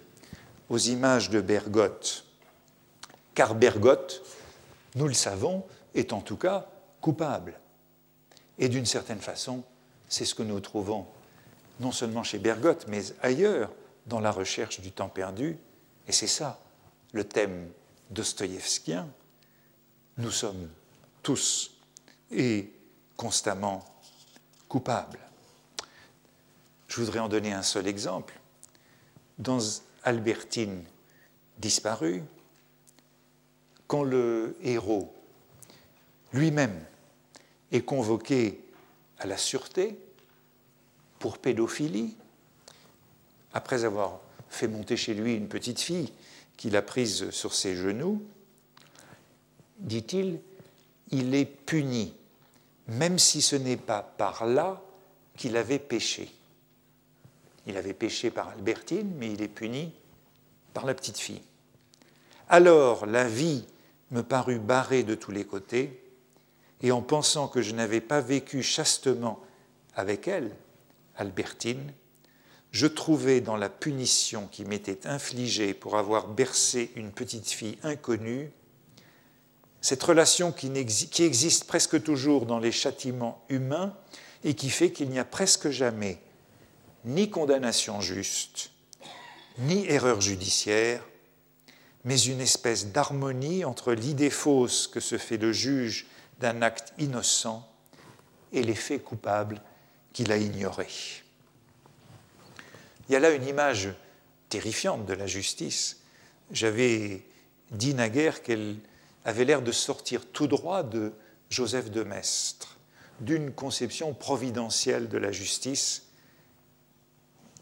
[0.69, 2.25] aux images de Bergotte,
[3.35, 4.23] car Bergotte,
[4.95, 5.65] nous le savons,
[5.95, 6.67] est en tout cas
[7.01, 7.59] coupable.
[8.59, 9.63] Et d'une certaine façon,
[10.09, 11.07] c'est ce que nous trouvons
[11.81, 13.71] non seulement chez Bergotte, mais ailleurs
[14.07, 15.59] dans la recherche du temps perdu.
[16.09, 16.59] Et c'est ça
[17.13, 17.69] le thème
[18.11, 19.09] dostoïevskien.
[20.17, 20.69] Nous sommes
[21.23, 21.76] tous
[22.31, 22.73] et
[23.17, 23.85] constamment
[24.69, 25.19] coupables.
[26.89, 28.39] Je voudrais en donner un seul exemple.
[29.39, 29.59] Dans
[30.03, 30.83] Albertine
[31.59, 32.23] disparue,
[33.87, 35.13] quand le héros
[36.33, 36.85] lui-même
[37.73, 38.61] est convoqué
[39.19, 39.99] à la sûreté
[41.19, 42.17] pour pédophilie,
[43.53, 46.13] après avoir fait monter chez lui une petite fille
[46.57, 48.23] qu'il a prise sur ses genoux,
[49.79, 50.41] dit-il,
[51.11, 52.15] il est puni,
[52.89, 54.83] même si ce n'est pas par là
[55.37, 56.31] qu'il avait péché.
[57.67, 59.93] Il avait péché par Albertine, mais il est puni
[60.73, 61.43] par la petite fille.
[62.49, 63.65] Alors la vie
[64.11, 66.03] me parut barrée de tous les côtés,
[66.83, 69.41] et en pensant que je n'avais pas vécu chastement
[69.95, 70.55] avec elle,
[71.17, 71.93] Albertine,
[72.71, 78.51] je trouvais dans la punition qui m'était infligée pour avoir bercé une petite fille inconnue
[79.87, 80.67] cette relation qui,
[81.23, 83.97] existe presque toujours dans les châtiments humains
[84.43, 86.19] et qui fait qu'il n'y a presque jamais
[87.05, 88.73] ni condamnation juste,
[89.59, 91.05] ni erreur judiciaire,
[92.03, 96.07] mais une espèce d'harmonie entre l'idée fausse que se fait le juge
[96.41, 97.65] d'un acte innocent
[98.53, 99.63] et les faits coupables
[100.13, 100.89] qu'il a ignorés.
[103.09, 103.91] Il y a là une image
[104.49, 106.01] terrifiante de la justice.
[106.51, 107.23] J'avais
[107.71, 108.79] dit naguère qu'elle
[109.27, 111.13] avait l'air de sortir tout droit de
[111.51, 112.79] Joseph de Maistre,
[113.21, 116.05] d'une conception providentielle de la justice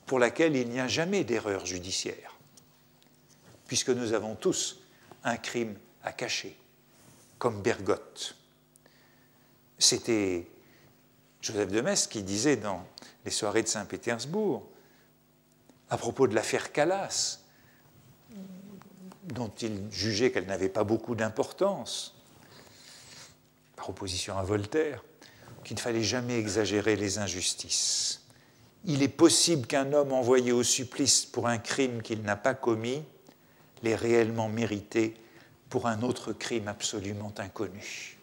[0.05, 2.39] pour laquelle il n'y a jamais d'erreur judiciaire,
[3.67, 4.83] puisque nous avons tous
[5.25, 6.55] un crime à cacher,
[7.39, 8.37] comme Bergotte.
[9.79, 10.47] C'était
[11.41, 12.87] Joseph de Maistre qui disait dans
[13.25, 14.69] les soirées de Saint-Pétersbourg,
[15.89, 17.39] à propos de l'affaire Calas,
[19.25, 22.15] dont il jugeait qu'elle n'avait pas beaucoup d'importance,
[23.77, 25.03] par opposition à Voltaire,
[25.65, 28.23] qu'il ne fallait jamais exagérer les injustices.
[28.85, 33.03] Il est possible qu'un homme envoyé au supplice pour un crime qu'il n'a pas commis
[33.83, 35.15] l'ait réellement mérité
[35.69, 38.19] pour un autre crime absolument inconnu.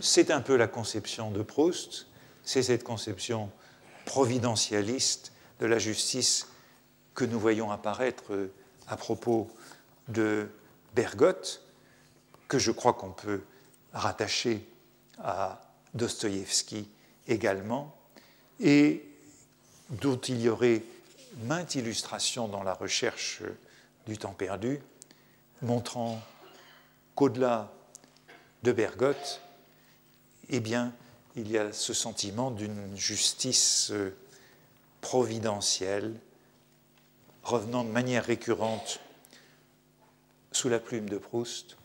[0.00, 2.06] C'est un peu la conception de Proust,
[2.42, 3.50] c'est cette conception
[4.04, 6.48] providentialiste de la justice
[7.14, 8.50] que nous voyons apparaître
[8.90, 9.48] à propos
[10.08, 10.48] de
[10.94, 11.62] Bergotte,
[12.48, 13.42] que je crois qu'on peut
[13.92, 14.68] rattacher
[15.22, 15.60] à
[15.94, 16.88] Dostoïevski
[17.28, 17.96] également,
[18.58, 19.08] et
[19.90, 20.82] dont il y aurait
[21.44, 23.42] maintes illustrations dans la recherche
[24.06, 24.80] du temps perdu,
[25.62, 26.20] montrant
[27.14, 27.72] qu'au-delà
[28.64, 29.40] de Bergotte,
[30.48, 30.92] eh bien,
[31.36, 33.92] il y a ce sentiment d'une justice
[35.00, 36.18] providentielle
[37.50, 39.00] revenant de manière récurrente
[40.52, 41.76] sous la plume de Proust,